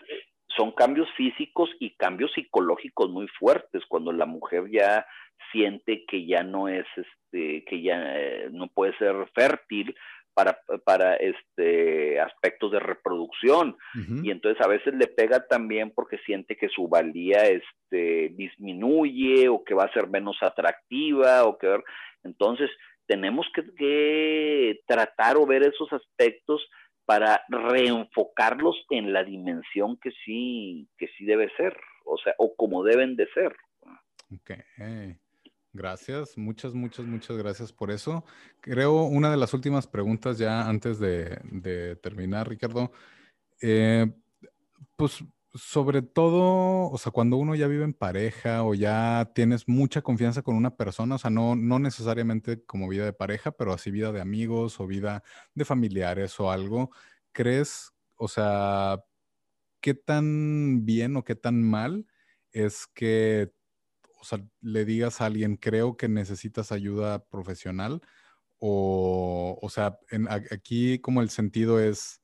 [0.56, 5.06] son cambios físicos y cambios psicológicos muy fuertes cuando la mujer ya
[5.52, 9.94] siente que ya no es, este, que ya eh, no puede ser fértil
[10.34, 13.76] para, para este, aspectos de reproducción.
[14.22, 19.64] Y entonces a veces le pega también porque siente que su valía este, disminuye o
[19.64, 21.80] que va a ser menos atractiva o que...
[22.22, 22.70] Entonces
[23.06, 26.64] tenemos que, que tratar o ver esos aspectos
[27.06, 32.84] para reenfocarlos en la dimensión que sí, que sí debe ser, o sea, o como
[32.84, 33.56] deben de ser.
[34.32, 34.50] Ok,
[35.72, 38.24] gracias, muchas, muchas, muchas gracias por eso.
[38.60, 42.92] Creo una de las últimas preguntas ya antes de, terminar, Ricardo,
[43.60, 44.06] eh,
[44.96, 45.24] pues
[45.54, 50.42] sobre todo, o sea, cuando uno ya vive en pareja o ya tienes mucha confianza
[50.42, 54.12] con una persona, o sea, no, no necesariamente como vida de pareja, pero así vida
[54.12, 55.24] de amigos o vida
[55.54, 56.90] de familiares o algo,
[57.32, 59.04] ¿crees, o sea,
[59.80, 62.06] qué tan bien o qué tan mal
[62.52, 63.52] es que,
[64.20, 68.02] o sea, le digas a alguien, creo que necesitas ayuda profesional?
[68.58, 69.98] O, o sea,
[70.52, 72.20] aquí como el sentido es,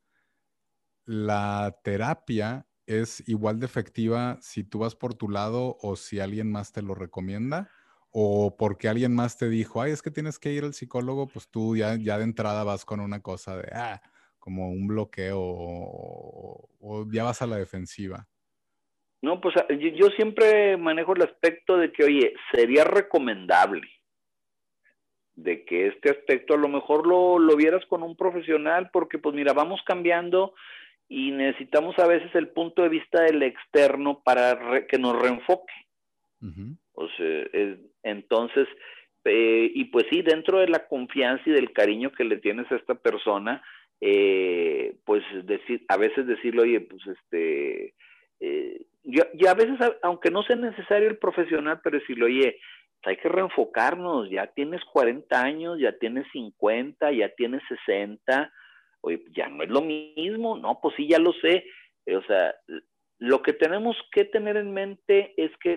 [1.07, 6.51] la terapia es igual de efectiva si tú vas por tu lado o si alguien
[6.51, 7.71] más te lo recomienda?
[8.11, 11.51] ¿O porque alguien más te dijo, ay, es que tienes que ir al psicólogo, pues
[11.51, 14.01] tú ya, ya de entrada vas con una cosa de, ah,
[14.39, 18.27] como un bloqueo o, ya vas a la defensiva?
[19.21, 23.89] No, pues ah, yo, siempre manejo el aspecto de que, oye, sería recomendable
[25.35, 29.35] de que este aspecto a lo mejor lo, lo vieras con un profesional, porque pues
[29.35, 30.55] mira, vamos cambiando
[31.09, 35.73] y necesitamos a veces el punto de vista del externo para que nos reenfoque.
[36.93, 37.45] O sea,
[38.03, 38.69] entonces,
[39.25, 42.77] eh, y pues sí, dentro de la confianza y del cariño que le tienes a
[42.77, 43.63] esta persona,
[44.01, 47.95] eh, pues decir, a veces decirle, oye, pues este,
[48.41, 52.59] eh, y a veces, aunque no sea necesario el profesional, pero decirle, oye,
[53.05, 58.53] hay que reenfocarnos, ya tienes 40 años, ya tienes 50, ya tienes 60,
[59.07, 61.65] oye, ya no es lo mismo, no, pues sí, ya lo sé.
[62.09, 62.55] O sea,
[63.19, 65.75] lo que tenemos que tener en mente es que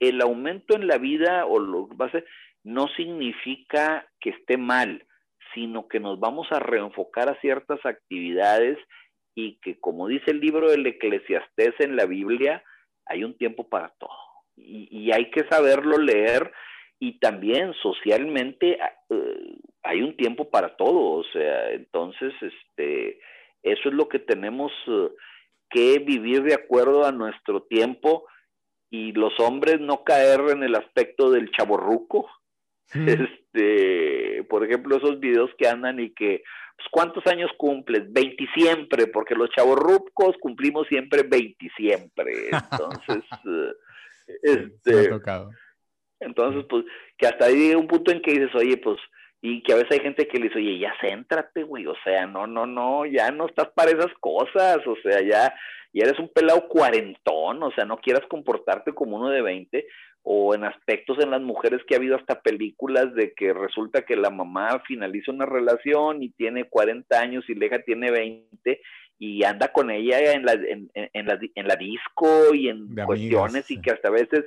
[0.00, 2.24] el, aumento en la vida o lo base
[2.64, 5.06] no significa que esté mal,
[5.54, 8.78] sino que nos vamos a reenfocar a ciertas actividades
[9.34, 12.64] y que como dice el libro del Eclesiastés en la Biblia,
[13.04, 14.16] hay un tiempo para todo.
[14.56, 16.50] Y hay que saberlo leer
[16.98, 18.78] y también socialmente
[19.10, 19.14] uh,
[19.82, 23.20] hay un tiempo para todo, o sea, entonces, este,
[23.62, 25.10] eso es lo que tenemos uh,
[25.70, 28.26] que vivir de acuerdo a nuestro tiempo
[28.90, 32.28] y los hombres no caer en el aspecto del chaborruco.
[33.56, 36.44] Este, por ejemplo, esos videos que andan y que,
[36.76, 38.12] pues, ¿cuántos años cumples?
[38.12, 42.32] 20 siempre, porque los chaborrucos cumplimos siempre 20 siempre.
[42.52, 43.72] Entonces, uh,
[44.42, 45.50] este, tocado
[46.20, 46.84] entonces, pues,
[47.18, 48.98] que hasta ahí llega un punto en que dices, oye, pues,
[49.42, 52.26] y que a veces hay gente que le dice, oye, ya céntrate, güey, o sea,
[52.26, 55.54] no, no, no, ya no estás para esas cosas, o sea, ya,
[55.92, 59.86] ya eres un pelado cuarentón, o sea, no quieras comportarte como uno de 20,
[60.28, 64.16] o en aspectos en las mujeres que ha habido hasta películas de que resulta que
[64.16, 68.80] la mamá finaliza una relación y tiene 40 años y la hija tiene 20
[69.20, 73.70] y anda con ella en la, en, en, la, en la disco y en cuestiones
[73.70, 74.44] y que hasta a veces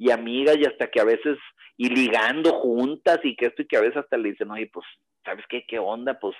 [0.00, 1.36] y amigas y hasta que a veces,
[1.76, 4.86] y ligando juntas y que esto y que a veces hasta le dicen, oye, pues,
[5.26, 5.66] ¿sabes qué?
[5.68, 6.18] ¿Qué onda?
[6.18, 6.34] Pues,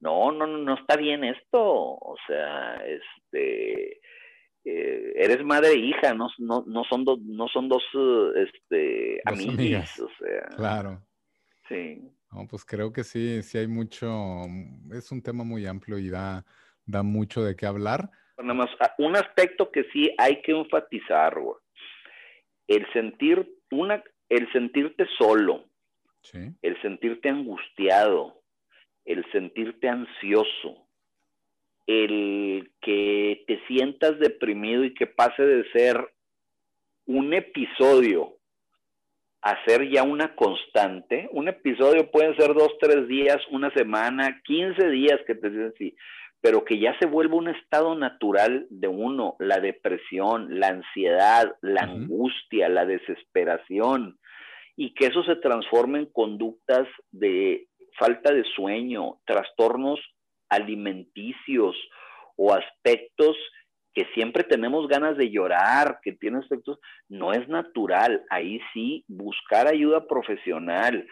[0.00, 1.62] no, no, no está bien esto.
[1.62, 4.02] O sea, este,
[4.66, 7.82] eh, eres madre e hija, no, no, no son dos, no son dos,
[8.36, 10.42] este, amigas, o sea.
[10.54, 11.02] Claro.
[11.68, 12.02] Sí.
[12.30, 14.42] No, pues creo que sí, sí hay mucho,
[14.92, 16.44] es un tema muy amplio y da,
[16.84, 18.10] da mucho de qué hablar.
[18.36, 21.56] Nada más, ah, un aspecto que sí hay que enfatizar, güey
[22.70, 25.64] el sentir una, el sentirte solo,
[26.62, 28.42] el sentirte angustiado,
[29.04, 30.86] el sentirte ansioso,
[31.88, 35.96] el que te sientas deprimido y que pase de ser
[37.06, 38.36] un episodio
[39.42, 41.28] a ser ya una constante.
[41.32, 45.96] Un episodio puede ser dos, tres días, una semana, quince días que te dicen así
[46.40, 51.82] pero que ya se vuelva un estado natural de uno, la depresión, la ansiedad, la
[51.82, 54.18] angustia, la desesperación,
[54.76, 57.66] y que eso se transforme en conductas de
[57.98, 60.00] falta de sueño, trastornos
[60.48, 61.76] alimenticios
[62.36, 63.36] o aspectos
[63.92, 66.78] que siempre tenemos ganas de llorar, que tienen aspectos,
[67.08, 68.24] no es natural.
[68.30, 71.06] Ahí sí, buscar ayuda profesional,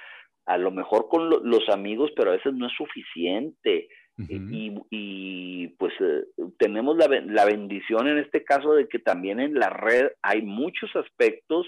[0.46, 3.88] a lo mejor con los amigos, pero a veces no es suficiente
[4.18, 6.24] y, pues eh,
[6.58, 10.94] tenemos la, la, bendición en este caso de que también en la red hay muchos
[10.96, 11.66] aspectos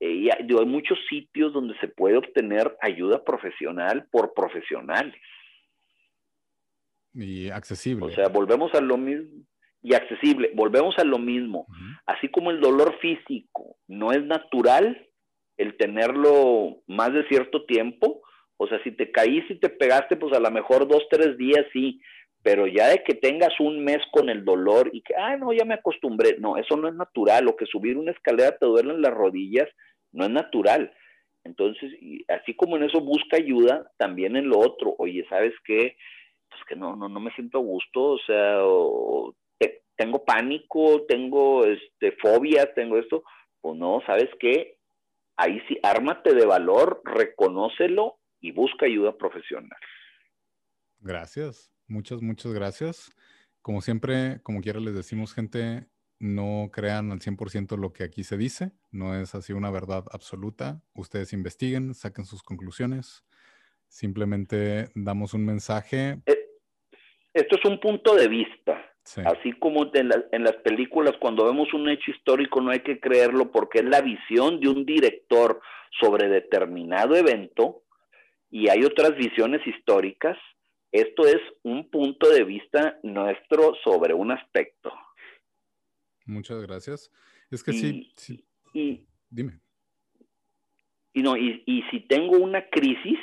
[0.00, 5.20] eh, y hay, hay, muchos sitios donde se puede obtener ayuda profesional por profesionales.
[7.14, 8.06] Y accesible.
[8.06, 9.44] O sea, volvemos a lo mismo.
[9.82, 11.66] Y accesible, volvemos a lo mismo.
[12.04, 15.08] Así como el dolor físico no es natural,
[15.56, 18.22] el tenerlo más de cierto tiempo,
[18.58, 21.64] o sea, si te caíste y te pegaste, pues a lo mejor dos, tres días
[21.72, 22.00] sí,
[22.42, 25.64] pero ya de que tengas un mes con el dolor y que, ah, no, ya
[25.64, 29.14] me acostumbré, no, eso no es natural, o que subir una escalera te duelen las
[29.14, 29.68] rodillas,
[30.12, 30.92] no es natural.
[31.44, 31.92] Entonces,
[32.28, 35.96] así como en eso busca ayuda, también en lo otro, oye, ¿sabes qué?
[36.50, 38.60] Pues que no, no, no me siento a gusto, o sea,
[39.96, 43.24] tengo pánico, tengo este, fobia, tengo esto,
[43.60, 44.78] pues no, ¿sabes qué?
[45.36, 49.78] Ahí sí, ármate de valor, reconócelo y busca ayuda profesional.
[51.00, 53.10] Gracias, muchas, muchas gracias.
[53.62, 55.86] Como siempre, como quiera les decimos, gente,
[56.18, 60.80] no crean al 100% lo que aquí se dice, no es así una verdad absoluta.
[60.94, 63.24] Ustedes investiguen, saquen sus conclusiones.
[63.86, 66.18] Simplemente damos un mensaje.
[66.26, 66.48] Eh,
[67.32, 68.84] esto es un punto de vista.
[69.24, 73.50] Así como en, en, las películas, cuando vemos un hecho histórico, no hay que creerlo
[73.50, 75.62] porque es la visión de un director
[75.98, 77.84] sobre determinado evento
[78.50, 80.36] y hay otras visiones históricas.
[80.90, 84.92] Esto es un punto de vista nuestro sobre un aspecto.
[86.24, 87.10] Muchas gracias.
[87.50, 88.12] Es que sí,
[88.74, 89.60] Y, Dime.
[91.12, 93.18] Y, no, y, y si tengo una crisis,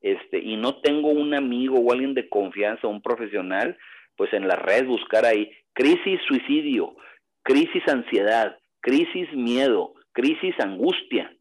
[0.00, 3.76] este, y no tengo un amigo o alguien de confianza, un profesional,
[4.16, 6.96] pues en la red buscar ahí crisis suicidio,
[7.42, 11.32] crisis ansiedad, crisis miedo, crisis angustia.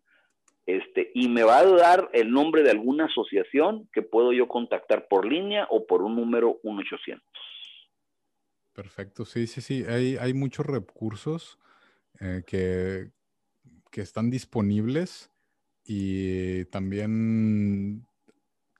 [0.67, 5.07] Este, y me va a dar el nombre de alguna asociación que puedo yo contactar
[5.07, 7.25] por línea o por un número 1800.
[8.73, 9.85] Perfecto, sí, sí, sí.
[9.87, 11.57] Hay, hay muchos recursos
[12.19, 13.11] eh, que,
[13.89, 15.31] que están disponibles
[15.85, 18.05] y también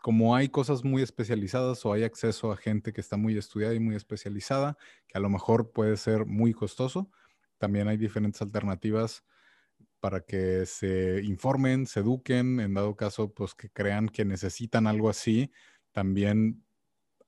[0.02, 3.80] como hay cosas muy especializadas o hay acceso a gente que está muy estudiada y
[3.80, 4.78] muy especializada,
[5.08, 7.10] que a lo mejor puede ser muy costoso,
[7.58, 9.24] también hay diferentes alternativas
[10.00, 15.10] para que se informen, se eduquen, en dado caso, pues que crean que necesitan algo
[15.10, 15.52] así.
[15.92, 16.64] También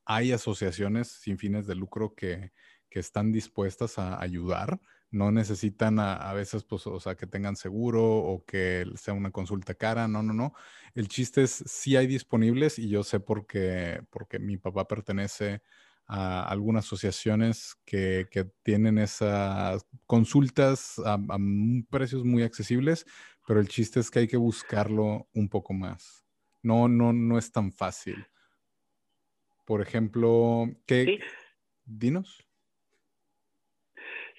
[0.05, 2.51] hay asociaciones sin fines de lucro que,
[2.91, 4.81] están dispuestas a ayudar.
[5.11, 9.73] No necesitan a, veces, pues, o sea, que tengan seguro o que sea una consulta
[9.75, 10.07] cara.
[10.07, 10.53] No, no, no.
[10.95, 15.61] El chiste es si hay disponibles y yo sé porque, porque mi papá pertenece
[16.09, 18.27] a algunas asociaciones que,
[18.63, 21.19] tienen esas consultas a,
[21.89, 23.05] precios muy accesibles,
[23.47, 26.25] pero el chiste es que hay que buscarlo un poco más.
[26.63, 28.25] No, no, no es tan fácil.
[29.65, 31.19] Por ejemplo, ¿qué?
[31.85, 32.43] Dinos.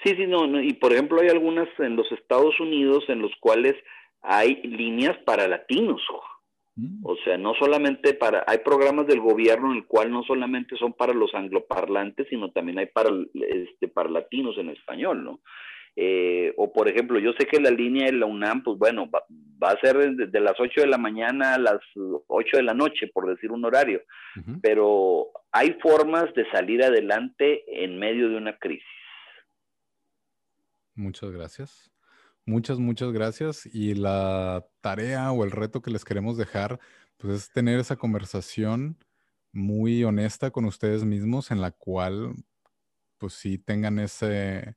[0.03, 3.77] Sí, sí, no, y por ejemplo hay algunas en los Estados Unidos en los cuales
[4.23, 6.03] hay líneas para latinos.
[6.81, 7.05] Mm.
[7.05, 10.95] O sea, no solamente para, hay programas del gobierno en el cual no solamente son
[10.95, 15.41] para los angloparlantes, sino también hay para, este, para latinos en español, ¿no?
[15.97, 19.71] Eh, o por ejemplo, yo sé que la línea de la UNAM, pues bueno, va,
[19.71, 23.29] a ser desde las 8 de la mañana a las 8 de la noche, por
[23.29, 24.01] decir un horario,
[24.63, 28.87] pero hay formas de salir adelante en medio de una crisis.
[30.95, 31.90] Muchas gracias.
[32.51, 33.65] Muchas, muchas gracias.
[33.65, 36.81] Y la tarea o el reto que les queremos dejar,
[37.17, 38.99] pues es tener esa conversación
[39.53, 42.35] muy honesta con ustedes mismos en la cual,
[43.19, 44.75] pues sí tengan ese,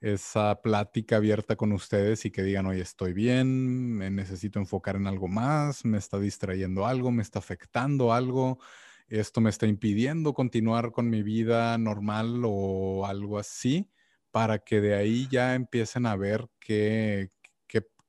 [0.00, 5.08] esa plática abierta con ustedes y que digan, oye, estoy bien, me necesito enfocar en
[5.08, 8.60] algo más, me está distrayendo algo, me está afectando algo,
[9.08, 13.90] esto me está impidiendo continuar con mi vida normal o algo así
[14.30, 17.30] para que de ahí ya empiecen a ver que,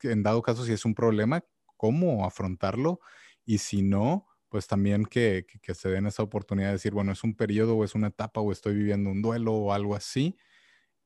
[0.03, 1.43] en dado caso si es un problema,
[1.77, 2.99] cómo afrontarlo
[3.45, 7.35] y si no, pues también que, se den esa oportunidad de decir, bueno, es un
[7.35, 10.37] periodo o es una etapa o estoy viviendo un duelo o algo así.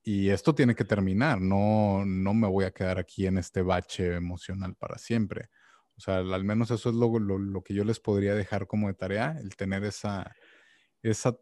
[0.04, 4.16] Y esto tiene que terminar, no, no me voy a quedar aquí en este bache
[4.16, 5.50] emocional para siempre.
[5.98, 9.38] O sea, al menos eso es lo, lo, que yo les podría dejar como tarea,
[9.42, 10.36] el tener esa,
[11.02, 11.38] esa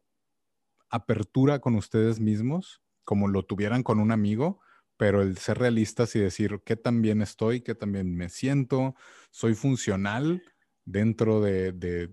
[0.90, 4.60] apertura con ustedes mismos como lo tuvieran con un amigo,
[4.98, 8.96] pero el ser realistas y decir qué tan bien estoy, qué tan bien me siento,
[9.32, 10.44] soy funcional
[10.86, 12.12] dentro de,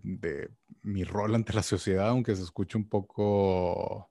[0.82, 4.11] mi rol ante la sociedad, aunque se escuche un poco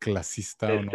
[0.00, 0.92] clasista o no.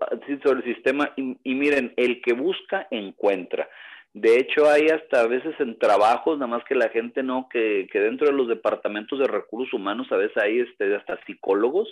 [0.00, 3.68] Ah, sobre el sistema, y, miren, el que busca, encuentra.
[4.14, 7.86] De hecho, hay hasta a veces en trabajos, nada más que la gente no, que,
[7.92, 11.88] que dentro de los departamentos de recursos humanos a veces hay este, hasta psicólogos,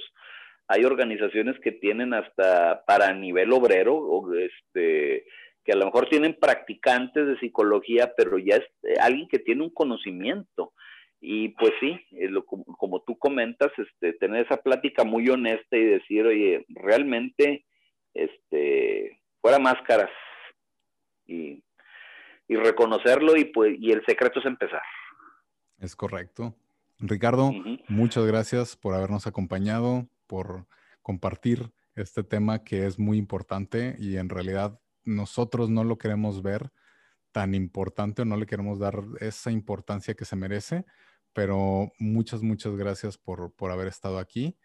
[0.68, 5.24] hay organizaciones que tienen hasta para nivel obrero, o este,
[5.64, 9.62] que a lo mejor tienen practicantes de psicología, pero ya es eh, alguien que tiene
[9.62, 10.72] un conocimiento.
[11.20, 16.26] Y pues sí, eh, como, tú comentas, este, tener esa plática muy honesta y decir,
[16.26, 17.64] oye, realmente,
[18.12, 20.10] este, fuera máscaras.
[21.26, 21.62] Y
[22.48, 24.82] y reconocerlo y, pues, y el secreto es empezar.
[25.78, 26.54] Es correcto.
[26.98, 27.52] Ricardo,
[27.88, 30.66] muchas gracias por habernos acompañado, por
[31.02, 36.72] compartir este tema que es muy importante y en realidad nosotros no lo queremos ver
[37.32, 40.86] tan importante o no le queremos dar esa importancia que se merece,
[41.32, 44.56] pero muchas, muchas gracias por, por haber estado aquí.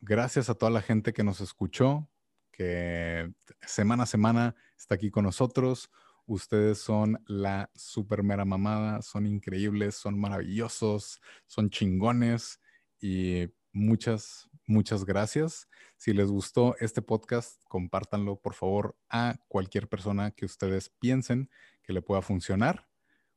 [0.00, 2.08] Gracias a toda la gente que nos escuchó,
[2.50, 3.30] que
[3.60, 5.90] semana a semana está aquí con nosotros.
[6.26, 12.60] Ustedes son la super mera mamada, son increíbles, son maravillosos, son chingones
[13.00, 15.68] y muchas, muchas gracias.
[15.96, 21.50] Si les gustó este podcast, compártanlo por favor a cualquier persona que ustedes piensen
[21.82, 22.86] que le pueda funcionar.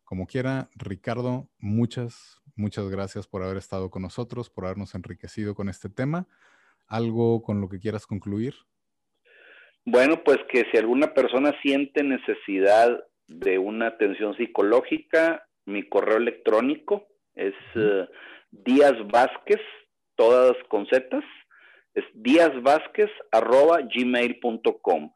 [0.04, 5.70] Como quiera, Ricardo, muchas, muchas gracias por haber estado con nosotros, por habernos enriquecido con
[5.70, 6.28] este tema.
[6.86, 8.54] ¿Algo con lo que quieras concluir?
[9.86, 17.08] Bueno, pues que si alguna persona siente necesidad de una atención psicológica, mi correo electrónico
[17.34, 18.06] es uh,
[18.52, 19.62] Díaz Vázquez,
[20.22, 21.24] todas con zetas,
[21.96, 25.12] es díazvázquez.gmail.com.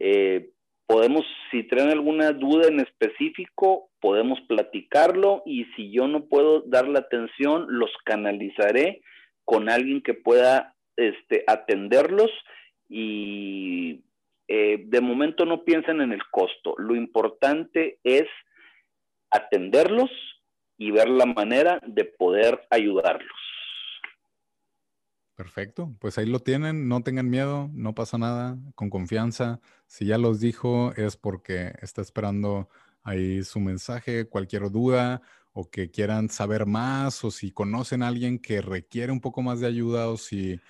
[0.00, 0.50] Eh,
[0.88, 6.88] podemos, si tienen alguna duda en específico, podemos platicarlo y si yo no puedo dar
[6.88, 9.02] la atención, los canalizaré
[9.44, 12.32] con alguien que pueda este, atenderlos
[12.88, 14.02] y
[14.48, 16.74] eh, de momento no piensen en el costo.
[16.78, 18.26] Lo importante es
[19.30, 20.10] atenderlos
[20.76, 23.49] y ver la manera de poder ayudarlos.
[25.40, 29.58] Perfecto, pues ahí lo tienen, no tengan miedo, no pasa nada, con confianza.
[29.86, 32.68] Si ya los dijo es porque está esperando
[33.02, 35.22] ahí su mensaje, cualquier duda
[35.54, 39.60] o que quieran saber más o si conocen a alguien que requiere un poco más
[39.60, 40.60] de ayuda o si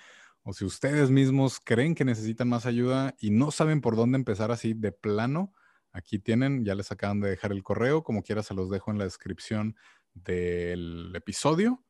[0.43, 4.51] o si ustedes mismos creen que necesitan más ayuda y no saben por dónde empezar
[4.53, 5.53] así de plano,
[5.91, 8.99] aquí tienen, ya les acaban de dejar el correo, como quiera se los dejo en
[8.99, 9.75] la descripción
[10.13, 11.83] del episodio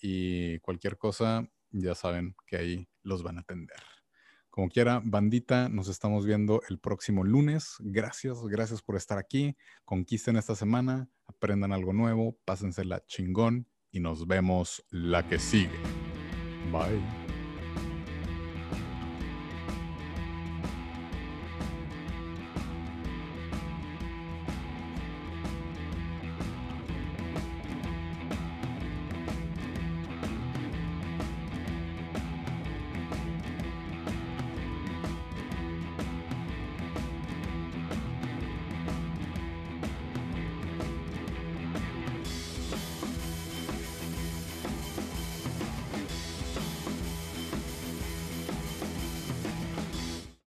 [0.00, 3.76] y cualquier cosa, ya saben que ahí los van a atender.
[4.50, 7.76] Como quiera, bandita, nos estamos viendo el próximo lunes.
[7.80, 9.56] Gracias, gracias por estar aquí.
[9.86, 15.78] Conquisten esta semana, aprendan algo nuevo, pásensela chingón y nos vemos la que sigue.
[16.70, 17.31] Bye.